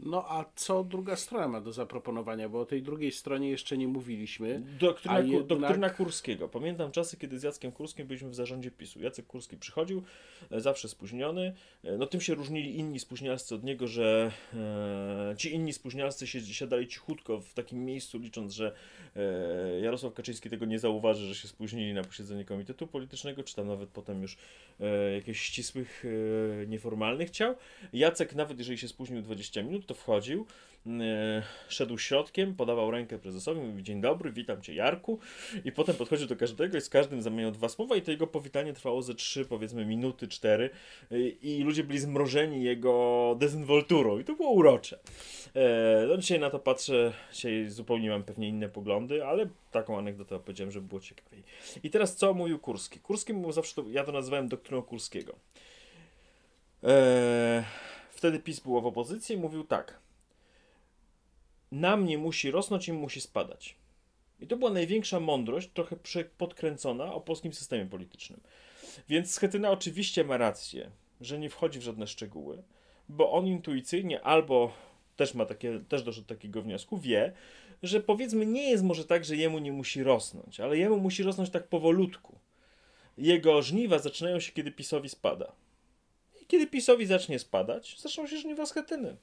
[0.00, 2.48] No a co druga strona ma do zaproponowania?
[2.48, 4.62] Bo o tej drugiej stronie jeszcze nie mówiliśmy.
[4.80, 5.46] Doktryna, jednak...
[5.46, 6.48] doktryna Kurskiego.
[6.48, 9.00] Pamiętam czasy, kiedy z Jackiem Kurskim byliśmy w zarządzie PiSu.
[9.00, 10.02] Jacek Kurski przychodził,
[10.50, 11.54] e, zawsze spóźniony.
[11.84, 16.40] E, no tym się różnili inni spóźnialscy od niego, że e, ci inni spóźnialscy się,
[16.40, 18.72] siadali cichutko w takim miejscu, licząc, że
[19.16, 23.66] e, Jarosław Kaczyński tego nie zauważy, że się spóźnili na posiedzenie Komitetu Politycznego, czy tam
[23.66, 24.36] nawet potem już
[24.80, 26.04] e, jakichś ścisłych,
[26.62, 27.54] e, nieformalnych chciał.
[27.92, 30.46] Jacek, nawet jeżeli się spóźnił 20 minut, to wchodził,
[30.86, 30.92] yy,
[31.68, 35.18] szedł środkiem, podawał rękę prezesowi, mówi dzień dobry, witam cię Jarku
[35.64, 38.72] i potem podchodził do każdego i z każdym zamieniał dwa słowa i to jego powitanie
[38.72, 40.70] trwało ze trzy, powiedzmy minuty, cztery
[41.10, 44.98] yy, i ludzie byli zmrożeni jego dezynwolturą i to było urocze.
[45.54, 45.62] Yy,
[46.08, 50.70] no dzisiaj na to patrzę, dzisiaj zupełnie mam pewnie inne poglądy, ale taką anegdotę opowiedziałem,
[50.70, 51.42] żeby było ciekawiej.
[51.82, 53.00] I teraz co mówił Kurski?
[53.00, 55.34] Kurski mówił zawsze, to, ja to nazywałem doktryną Kurskiego.
[56.82, 57.64] Eee,
[58.10, 59.98] wtedy PiS było w opozycji i mówił tak.
[61.72, 63.76] Nam nie musi rosnąć, im musi spadać.
[64.40, 65.96] I to była największa mądrość, trochę
[66.38, 68.40] podkręcona o polskim systemie politycznym.
[69.08, 72.62] Więc Schetyna oczywiście ma rację, że nie wchodzi w żadne szczegóły,
[73.08, 74.72] bo on intuicyjnie albo
[75.16, 77.32] też ma takie, też doszedł do takiego wniosku, wie,
[77.82, 81.50] że powiedzmy nie jest może tak, że jemu nie musi rosnąć, ale jemu musi rosnąć
[81.50, 82.38] tak powolutku.
[83.18, 85.52] Jego żniwa zaczynają się, kiedy PiSowi spada.
[86.46, 89.16] I kiedy PiSowi zacznie spadać, zaczną się żniwa schetyny.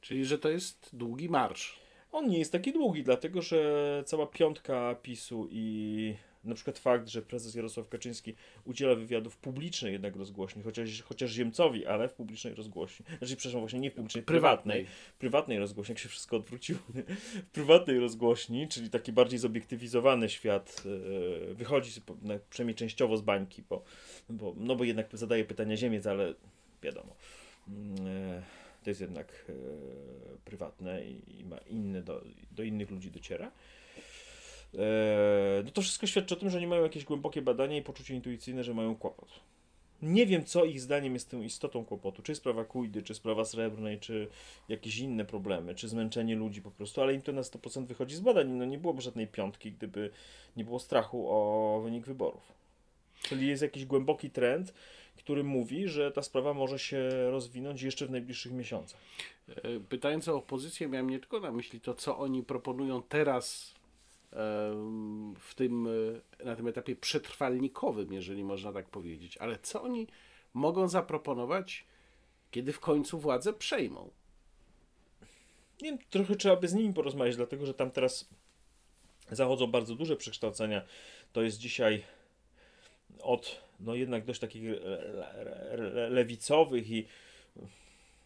[0.00, 1.78] Czyli, że to jest długi marsz.
[2.12, 6.14] On nie jest taki długi, dlatego że cała piątka PiSu i
[6.44, 11.86] na przykład fakt, że prezes Jarosław Kaczyński udziela wywiadów publicznej jednak rozgłośni, chociaż, chociaż Ziemcowi,
[11.86, 13.06] ale w publicznej rozgłośni.
[13.18, 14.84] Znaczy, przepraszam, właśnie nie w publicznej, prywatnej.
[14.84, 16.78] Prywatnej, prywatnej rozgłośni, jak się wszystko odwróciło.
[17.48, 21.90] W prywatnej rozgłośni, czyli taki bardziej zobiektywizowany świat, yy, wychodzi
[22.50, 23.84] przynajmniej częściowo z bańki, bo,
[24.28, 26.34] bo, no bo jednak zadaje pytania Ziemiec, ale
[26.82, 27.16] wiadomo.
[27.68, 28.42] Yy,
[28.84, 29.54] to jest jednak yy,
[30.44, 33.52] prywatne i, ma inne, do, do innych ludzi dociera.
[34.74, 38.14] Eee, no to wszystko świadczy o tym, że nie mają jakieś głębokie badania i poczucie
[38.14, 39.40] intuicyjne, że mają kłopot.
[40.02, 42.22] Nie wiem, co ich zdaniem jest tą istotą kłopotu.
[42.22, 44.28] Czy sprawa Kujdy, czy sprawa Srebrnej, czy
[44.68, 48.20] jakieś inne problemy, czy zmęczenie ludzi po prostu, ale im to na 100% wychodzi z
[48.20, 48.48] badań.
[48.48, 50.10] No nie byłoby żadnej piątki, gdyby
[50.56, 52.52] nie było strachu o wynik wyborów.
[53.22, 54.74] Czyli jest jakiś głęboki trend,
[55.16, 59.00] który mówi, że ta sprawa może się rozwinąć jeszcze w najbliższych miesiącach.
[59.48, 63.74] E, pytając o opozycję, miałem nie tylko na myśli to, co oni proponują teraz
[65.38, 65.88] w tym,
[66.40, 69.36] e, na tym etapie przetrwalnikowym, jeżeli można tak powiedzieć.
[69.36, 70.06] Ale co oni
[70.54, 71.84] mogą zaproponować,
[72.50, 74.10] kiedy w końcu władzę przejmą?
[75.82, 78.28] Nie wiem, trochę trzeba by z nimi porozmawiać, dlatego że tam teraz
[79.30, 80.82] zachodzą bardzo duże przekształcenia.
[81.32, 82.04] To jest dzisiaj
[83.20, 84.62] od no jednak dość takich
[86.08, 87.06] lewicowych i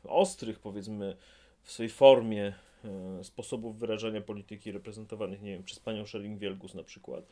[0.04, 1.16] ostrych, powiedzmy,
[1.62, 2.52] w swojej formie
[2.86, 7.24] E, sposobów wyrażania polityki reprezentowanych, nie wiem, przez panią Schering-Wielgus na przykład,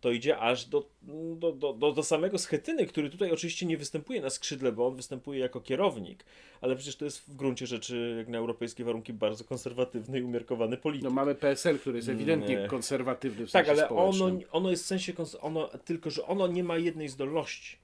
[0.00, 0.88] to idzie aż do,
[1.36, 4.96] do, do, do, do samego Schetyny, który tutaj oczywiście nie występuje na skrzydle, bo on
[4.96, 6.24] występuje jako kierownik,
[6.60, 10.76] ale przecież to jest w gruncie rzeczy, jak na europejskie warunki, bardzo konserwatywny i umiarkowany
[10.76, 11.04] polityk.
[11.04, 12.68] No mamy PSL, który jest ewidentnie nie.
[12.68, 16.64] konserwatywny w sensie Tak, ale ono, ono jest w sensie, ono, tylko że ono nie
[16.64, 17.76] ma jednej zdolności.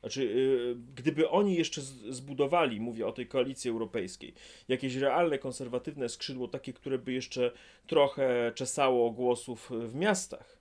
[0.00, 1.80] Znaczy, yy, gdyby oni jeszcze
[2.10, 4.34] zbudowali, mówię o tej koalicji europejskiej,
[4.68, 7.52] jakieś realne konserwatywne skrzydło, takie, które by jeszcze
[7.86, 10.55] trochę czesało głosów w miastach,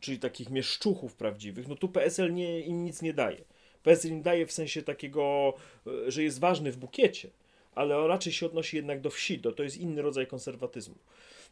[0.00, 3.44] czyli takich mieszczuchów prawdziwych, no tu PSL nie, im nic nie daje.
[3.82, 5.54] PSL im daje w sensie takiego,
[5.86, 7.28] y, że jest ważny w bukiecie,
[7.74, 10.94] ale raczej się odnosi jednak do wsi, to, jest inny rodzaj konserwatyzmu.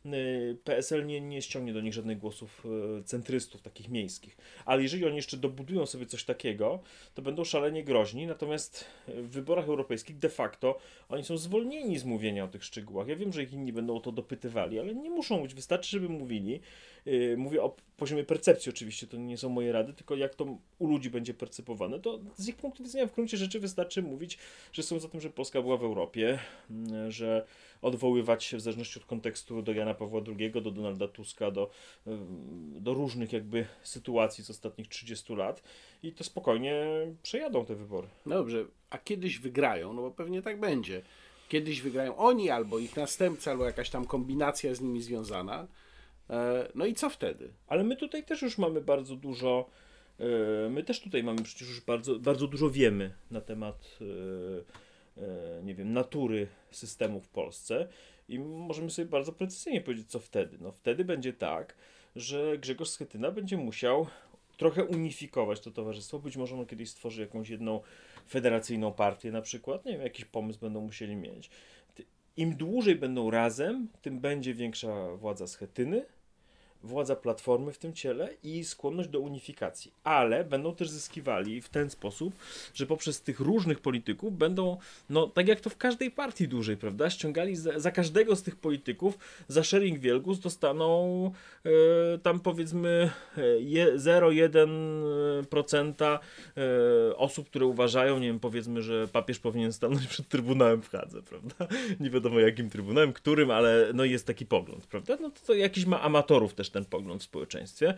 [0.06, 2.66] Y, PSL nie, nie ściągnie do nich żadnych głosów
[3.00, 4.36] y, centrystów, takich miejskich.
[4.64, 6.80] Ale jeżeli oni jeszcze dobudują sobie coś takiego,
[7.14, 8.26] to będą szalenie groźni.
[8.26, 10.78] Natomiast w wyborach europejskich de facto
[11.08, 13.08] oni są zwolnieni z mówienia o tych szczegółach.
[13.08, 15.54] Ja wiem, że ich inni będą o to dopytywali, ale nie muszą być.
[15.54, 16.60] Wystarczy, żeby mówili.
[17.06, 20.86] Y, mówię o poziomie percepcji oczywiście, to nie są moje rady, tylko jak to u
[20.86, 24.38] ludzi będzie percepowane, to z ich punktu widzenia w gruncie rzeczy wystarczy mówić,
[24.72, 26.38] że są za tym, że Polska była w Europie,
[27.08, 27.46] że
[27.82, 31.70] odwoływać się w zależności od kontekstu do Jana Pawła II, do Donalda Tuska, do,
[32.80, 35.62] do różnych jakby sytuacji z ostatnich 30 lat
[36.02, 36.86] i to spokojnie
[37.22, 38.08] przejadą te wybory.
[38.26, 41.02] No dobrze, a kiedyś wygrają, no bo pewnie tak będzie.
[41.48, 45.66] Kiedyś wygrają oni albo ich następca, albo jakaś tam kombinacja z nimi związana.
[46.30, 47.48] E, no i co wtedy?
[47.66, 49.70] Ale my tutaj też już mamy bardzo dużo.
[50.20, 55.74] E, my też tutaj mamy przecież już bardzo, bardzo dużo wiemy na temat e, nie
[55.74, 57.88] wiem, natury systemu w Polsce
[58.28, 60.58] i możemy sobie bardzo precyzyjnie powiedzieć, co wtedy.
[60.60, 61.74] No wtedy będzie tak,
[62.16, 64.06] że Grzegorz Schetyna będzie musiał
[64.56, 66.18] trochę unifikować to towarzystwo.
[66.18, 67.80] Być może on kiedyś stworzy jakąś jedną
[68.28, 69.84] federacyjną partię na przykład.
[69.84, 71.50] Nie wiem, jakiś pomysł będą musieli mieć.
[72.36, 76.06] Im dłużej będą razem, tym będzie większa władza Schetyny,
[76.86, 79.92] władza platformy w tym ciele i skłonność do unifikacji.
[80.04, 82.34] Ale będą też zyskiwali w ten sposób,
[82.74, 84.76] że poprzez tych różnych polityków będą,
[85.10, 88.56] no tak jak to w każdej partii dużej, prawda, ściągali za, za każdego z tych
[88.56, 89.18] polityków,
[89.48, 91.30] za sharing wielgus dostaną
[91.64, 91.70] e,
[92.18, 93.10] tam powiedzmy
[93.96, 96.18] 0,1% e,
[96.56, 101.22] e, osób, które uważają, nie wiem, powiedzmy, że papież powinien stanąć przed Trybunałem w Hadze,
[101.22, 101.66] prawda?
[102.00, 105.16] Nie wiadomo jakim Trybunałem, którym, ale no jest taki pogląd, prawda?
[105.20, 107.94] No to, to jakiś ma amatorów też ten pogląd w społeczeństwie.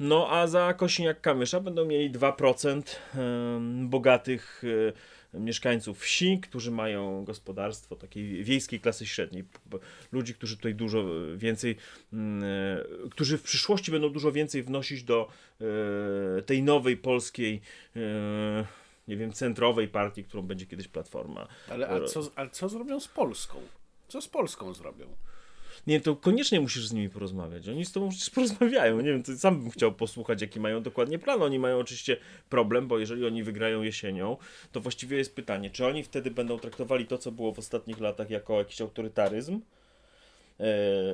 [0.00, 2.82] No a za Kosiniak-Kamysza będą mieli 2%
[3.88, 4.62] bogatych
[5.34, 9.44] e, mieszkańców wsi, którzy mają gospodarstwo takiej wiejskiej klasy średniej.
[10.12, 11.04] Ludzi, którzy tutaj dużo
[11.36, 11.76] więcej,
[12.12, 15.28] mm, e, którzy w przyszłości będą dużo więcej wnosić do
[16.38, 17.60] e, tej nowej polskiej
[19.08, 21.48] nie wiem, centrowej partii, którą będzie kiedyś Platforma.
[21.70, 23.60] Ale a co, ale co zrobią z Polską?
[24.08, 25.06] Co z Polską zrobią?
[25.86, 27.68] Nie to koniecznie musisz z nimi porozmawiać.
[27.68, 29.00] Oni z tobą przecież porozmawiają.
[29.00, 31.42] Nie wiem, to sam bym chciał posłuchać, jaki mają dokładnie plan.
[31.42, 32.16] Oni mają oczywiście
[32.48, 34.36] problem, bo jeżeli oni wygrają jesienią,
[34.72, 38.30] to właściwie jest pytanie, czy oni wtedy będą traktowali to, co było w ostatnich latach,
[38.30, 39.60] jako jakiś autorytaryzm?
[40.60, 40.64] E,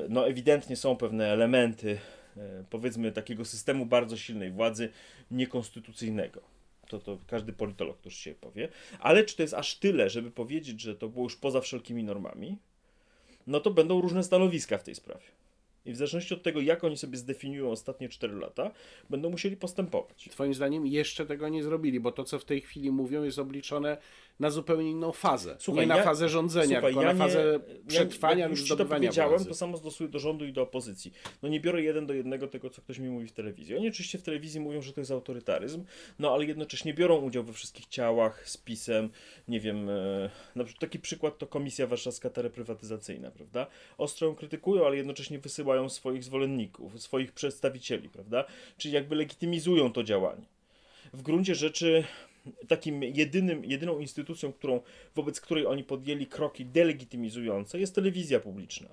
[0.09, 1.99] no, ewidentnie są pewne elementy,
[2.37, 4.89] e, powiedzmy, takiego systemu bardzo silnej władzy
[5.31, 6.41] niekonstytucyjnego.
[6.87, 8.67] To, to każdy politolog to już się powie.
[8.99, 12.57] Ale czy to jest aż tyle, żeby powiedzieć, że to było już poza wszelkimi normami?
[13.49, 15.25] No to będą różne stanowiska w tej sprawie.
[15.89, 18.71] I w zależności od tego, jak oni sobie zdefiniują ostatnie 4 lata,
[19.09, 20.29] będą musieli postępować.
[20.31, 23.97] Twoim zdaniem jeszcze tego nie zrobili, bo to, co w tej chwili mówią, jest obliczone
[24.39, 25.55] na zupełnie inną fazę.
[25.59, 28.57] Słuchaj, nie na ja, fazę rządzenia, słuchaj, tylko ja na fazę nie, przetrwania ja, lub
[28.57, 29.45] zdobywania to powiedziałem, władzy.
[29.45, 31.13] to samo stosuję do rządu i do opozycji.
[31.43, 33.75] No nie biorę jeden do jednego tego, co ktoś mi mówi w telewizji.
[33.75, 35.83] Oni oczywiście w telewizji mówią, że to jest autorytaryzm,
[36.19, 39.09] no ale jednocześnie biorą udział we wszystkich ciałach z pisem,
[39.47, 43.67] nie wiem, e, na przykład taki przykład to Komisja Warszawska Reprywatyzacyjna, prawda?
[43.97, 48.45] Ostro ją krytykują, ale jednocześnie wysyłają swoich zwolenników, swoich przedstawicieli, prawda?
[48.77, 50.45] Czyli jakby legitymizują to działanie.
[51.13, 52.03] W gruncie rzeczy
[52.67, 54.81] takim jedynym, jedyną instytucją, którą,
[55.15, 58.87] wobec której oni podjęli kroki delegitymizujące, jest telewizja publiczna.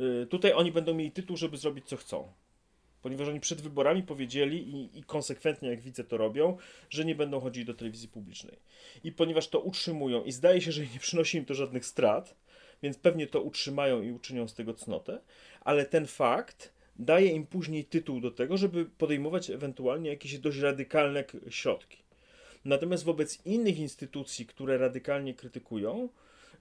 [0.00, 2.28] Y, tutaj oni będą mieli tytuł, żeby zrobić co chcą.
[3.02, 6.56] Ponieważ oni przed wyborami powiedzieli i, i konsekwentnie, jak widzę, to robią,
[6.90, 8.56] że nie będą chodzić do telewizji publicznej.
[9.04, 12.34] I ponieważ to utrzymują i zdaje się, że nie przynosi im to żadnych strat,
[12.84, 15.20] więc pewnie to utrzymają i uczynią z tego cnotę,
[15.60, 21.24] ale ten fakt daje im później tytuł do tego, żeby podejmować ewentualnie jakieś dość radykalne
[21.48, 21.98] środki.
[22.64, 26.08] Natomiast wobec innych instytucji, które radykalnie krytykują,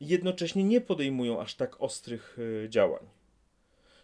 [0.01, 3.05] jednocześnie nie podejmują aż tak ostrych e, działań.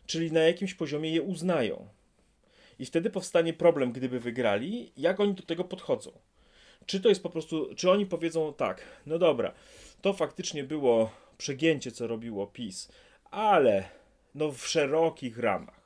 [0.05, 1.87] Czyli na jakimś poziomie je uznają.
[2.79, 6.11] I wtedy powstanie problem, gdyby wygrali, jak oni do tego podchodzą.
[6.85, 9.53] Czy to jest po prostu, czy oni powiedzą tak, no dobra,
[10.01, 12.91] to faktycznie było przegięcie, co robiło PiS,
[13.31, 13.83] ale
[14.35, 15.79] no w szerokich ramach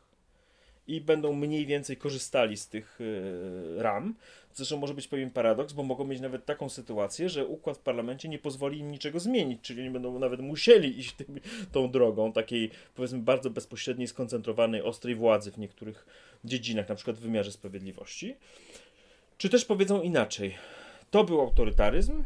[0.88, 4.16] i będą mniej więcej korzystali z tych yy, ram.
[4.54, 8.30] Zresztą może być pewien paradoks, bo mogą mieć nawet taką sytuację, że układ w parlamencie
[8.30, 11.40] nie pozwoli im niczego zmienić, czyli oni będą nawet musieli iść tym,
[11.72, 16.06] tą drogą takiej, powiedzmy, bardzo bezpośredniej, skoncentrowanej, ostrej władzy w niektórych
[16.44, 18.36] dziedzinach, na przykład w wymiarze sprawiedliwości.
[19.38, 20.56] Czy też powiedzą inaczej.
[21.12, 22.24] To był autorytaryzm,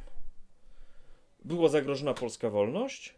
[1.45, 3.13] była zagrożona polska wolność,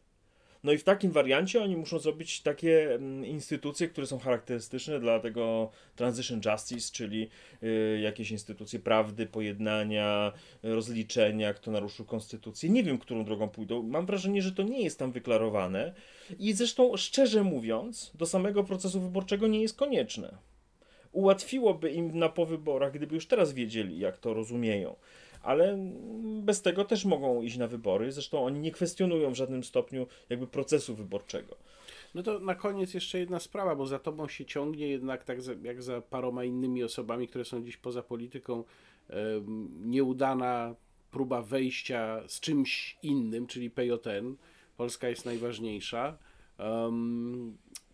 [0.64, 5.20] no i w takim wariancie oni muszą zrobić takie mm, instytucje, które są charakterystyczne dla
[5.20, 7.30] tego transition justice, czyli
[7.64, 10.34] y, jakieś instytucje prawdy, pojednania,
[10.64, 12.70] rozliczenia, kto naruszył konstytucję.
[12.70, 13.84] Nie wiem, którą drogą pójdą.
[13.84, 15.94] Mam wrażenie, że to nie jest tam wyklarowane
[16.40, 20.38] i zresztą, szczerze mówiąc, do samego procesu wyborczego nie jest konieczne.
[21.12, 24.96] Ułatwiłoby im na powyborach, gdyby już teraz wiedzieli, jak to rozumieją
[25.42, 25.78] ale
[26.42, 28.12] bez tego też mogą iść na wybory.
[28.12, 31.56] Zresztą oni nie kwestionują w żadnym stopniu jakby procesu wyborczego.
[32.16, 35.84] No to na koniec jeszcze jedna sprawa, bo za tobą się ciągnie jednak tak jak
[35.84, 38.64] za paroma innymi osobami, które są dziś poza polityką,
[39.86, 40.76] nieudana
[41.12, 44.36] próba wejścia z czymś innym, czyli PJN.
[44.78, 46.18] Polska jest najważniejsza.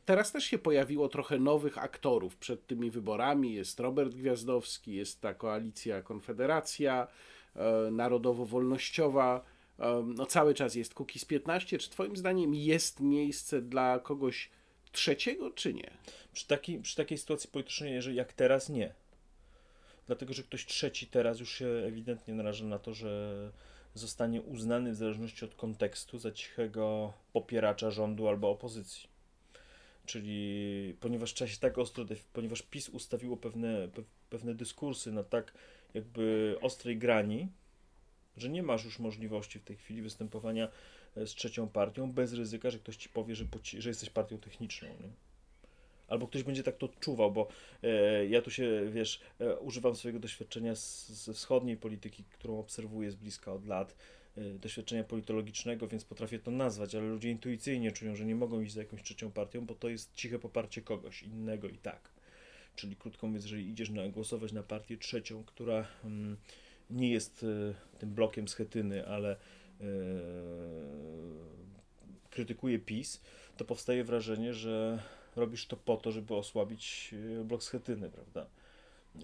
[0.06, 3.54] teraz też się pojawiło trochę nowych aktorów przed tymi wyborami.
[3.54, 7.08] Jest Robert Gwiazdowski, jest ta koalicja Konfederacja,
[7.91, 9.41] narodowo-wolnościowa,
[9.80, 11.78] e, no cały czas jest Kukiz 15.
[11.78, 14.49] Czy twoim zdaniem jest miejsce dla kogoś
[14.91, 15.91] trzeciego, czy nie?
[16.34, 16.45] Przy,
[16.82, 18.93] przy takiej sytuacji politycznej, że jak teraz nie.
[20.08, 23.51] Dlatego, że ktoś trzeci teraz już się ewidentnie naraża na to, że
[23.93, 29.08] zostanie uznany w zależności od kontekstu za cichego popieracza rządu albo opozycji.
[30.06, 33.88] Czyli ponieważ trzeba się tak ostro, ponieważ PiS ustawiło pewne,
[34.30, 35.53] pewne dyskursy na tak
[35.96, 37.48] jakby ostrej grani,
[38.38, 40.68] że nie masz już możliwości w tej chwili występowania
[41.18, 43.46] e, z trzecią partią bez ryzyka, że ktoś ci powie, że,
[43.80, 44.88] że jesteś partią techniczną.
[44.88, 45.10] Nie?
[46.08, 47.48] Albo ktoś będzie tak to odczuwał, bo
[47.84, 53.12] e, ja tu się, wiesz, e, używam swojego doświadczenia z, ze wschodniej polityki, którą obserwuję
[53.12, 53.96] z bliska od lat,
[54.38, 58.74] e, doświadczenia politologicznego, więc potrafię to nazwać, ale ludzie intuicyjnie czują, że nie mogą iść
[58.74, 62.14] za jakąś trzecią partią, bo to jest ciche poparcie kogoś innego i tak.
[62.76, 66.38] Czyli krótko mówiąc, jeżeli idziesz na, głosować na partię trzecią, która mm,
[66.90, 69.86] nie jest y, tym blokiem schetyny, ale y,
[72.30, 73.22] krytykuje PiS,
[73.58, 75.04] to powstaje wrażenie, że
[75.36, 78.48] robisz to po to, żeby osłabić e, blok schetyny, prawda?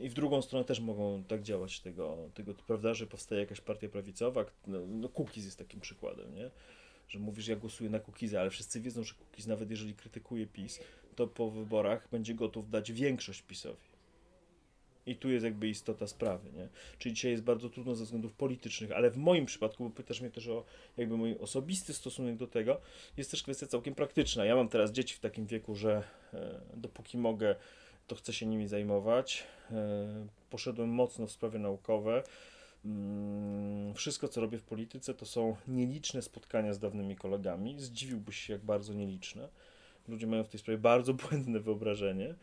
[0.02, 3.90] I w drugą stronę też mogą tak działać tego, tego prawda, że powstaje jakaś partia
[3.90, 6.52] prawicowa, no, no Kukiz jest takim przykładem, nie?
[7.08, 10.80] Że mówisz, ja głosuję na Kukiza, ale wszyscy wiedzą, że Kukiz nawet jeżeli krytykuje PiS,
[11.16, 13.92] to po wyborach będzie gotów dać większość PiSowi.
[15.06, 16.68] I tu jest jakby istota sprawy, nie?
[16.98, 20.32] Czyli dzisiaj jest bardzo trudno ze względów politycznych, ale w moim przypadku, bo pytasz mnie
[20.32, 20.64] też o
[20.98, 22.82] jakby mój osobisty stosunek do tego,
[23.18, 24.46] jest też kwestia całkiem praktyczna.
[24.46, 26.04] Ja mam teraz dzieci w takim wieku, że
[26.34, 27.56] e, dopóki mogę,
[28.08, 29.44] to chcę się nimi zajmować.
[29.72, 32.24] E, poszedłem mocno w sprawy naukowe.
[32.86, 37.80] Mm, Wszystko, co robię w polityce, to są nieliczne spotkania z dawnymi kolegami.
[37.80, 39.50] Zdziwiłbyś się, jak bardzo nieliczne.
[40.08, 42.36] Ludzie mają w tej sprawie bardzo błędne wyobrażenie.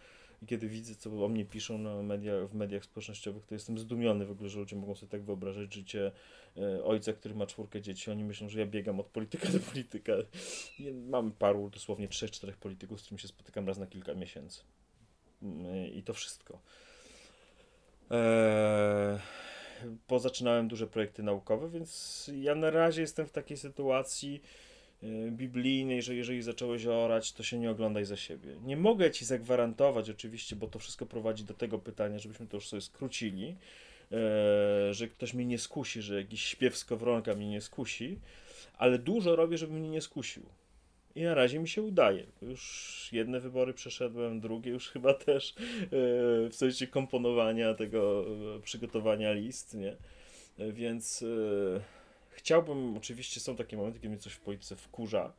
[0.43, 4.27] I kiedy widzę, co o mnie piszą na media, w mediach społecznościowych, to jestem zdumiony
[4.27, 6.13] w ogóle, że ludzie mogą sobie tak wyobrażać życie
[6.57, 8.11] e, ojca, który ma czwórkę dzieci.
[8.11, 10.13] Oni myślą, że ja biegam od polityka do polityka.
[11.09, 14.61] Mam paru, dosłownie trzech, czterech polityków, z którymi się spotykam raz na kilka miesięcy.
[15.43, 16.61] Mm, I to wszystko.
[18.11, 19.19] Eee,
[20.07, 24.43] pozaczynałem duże projekty naukowe, więc ja na razie jestem w takiej sytuacji
[25.03, 28.57] e, biblijnej, że jeżeli zacząłeś orać, to się nie oglądaj za siebie.
[28.65, 32.69] Nie mogę ci zagwarantować oczywiście, bo to wszystko prowadzi do tego pytania, żebyśmy to już
[32.69, 33.57] sobie skrócili,
[34.13, 38.19] e, że ktoś mnie nie skusi, że jakiś śpiew skowronka mnie nie skusi,
[38.79, 40.43] ale dużo robię, żeby mnie nie skusił.
[41.15, 42.27] I na razie mi się udaje.
[42.43, 45.91] Już jedne wybory przeszedłem, drugie już chyba też, e,
[46.49, 48.25] w sensie komponowania tego,
[48.63, 49.97] przygotowania list, nie?
[50.59, 51.25] Więc
[52.39, 55.33] chciałbym, oczywiście są takie momenty, kiedy mnie coś w polityce wkurza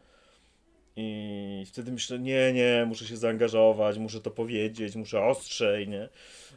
[0.96, 6.10] i wtedy myślę, nie, nie, muszę się zaangażować, muszę to powiedzieć, muszę ostrzej, nie?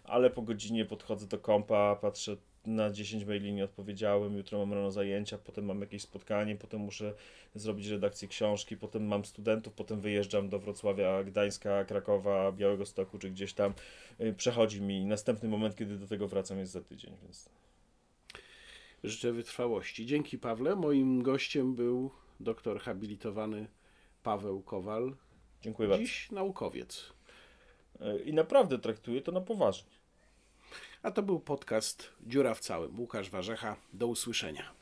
[0.05, 2.37] Ale po godzinie podchodzę do kompa, patrzę
[2.67, 7.15] na 10 maili nie odpowiedziałem, jutro mam rano zajęcia, potem mam jakieś spotkanie, potem muszę
[7.55, 13.31] zrobić redakcję książki, potem mam studentów, potem wyjeżdżam do Wrocławia, Gdańska, Krakowa, Białego Stoku czy
[13.31, 13.75] gdzieś tam.
[14.21, 17.49] Y, Przechodzi mi następny moment, kiedy do tego wracam jest za tydzień, więc
[19.05, 20.07] Życzę wytrwałości.
[20.07, 20.77] Dzięki Pawle.
[20.77, 23.67] Moim gościem był doktor habilitowany
[24.23, 25.17] Paweł Kowal,
[25.63, 26.05] dziękuję bardzo.
[26.05, 27.13] dziś naukowiec.
[28.01, 29.91] Y, I naprawdę traktuję to na poważnie.
[31.03, 33.01] A to był podcast Dziura w całym.
[33.01, 33.77] Łukasz Warzecha.
[33.93, 34.82] Do usłyszenia.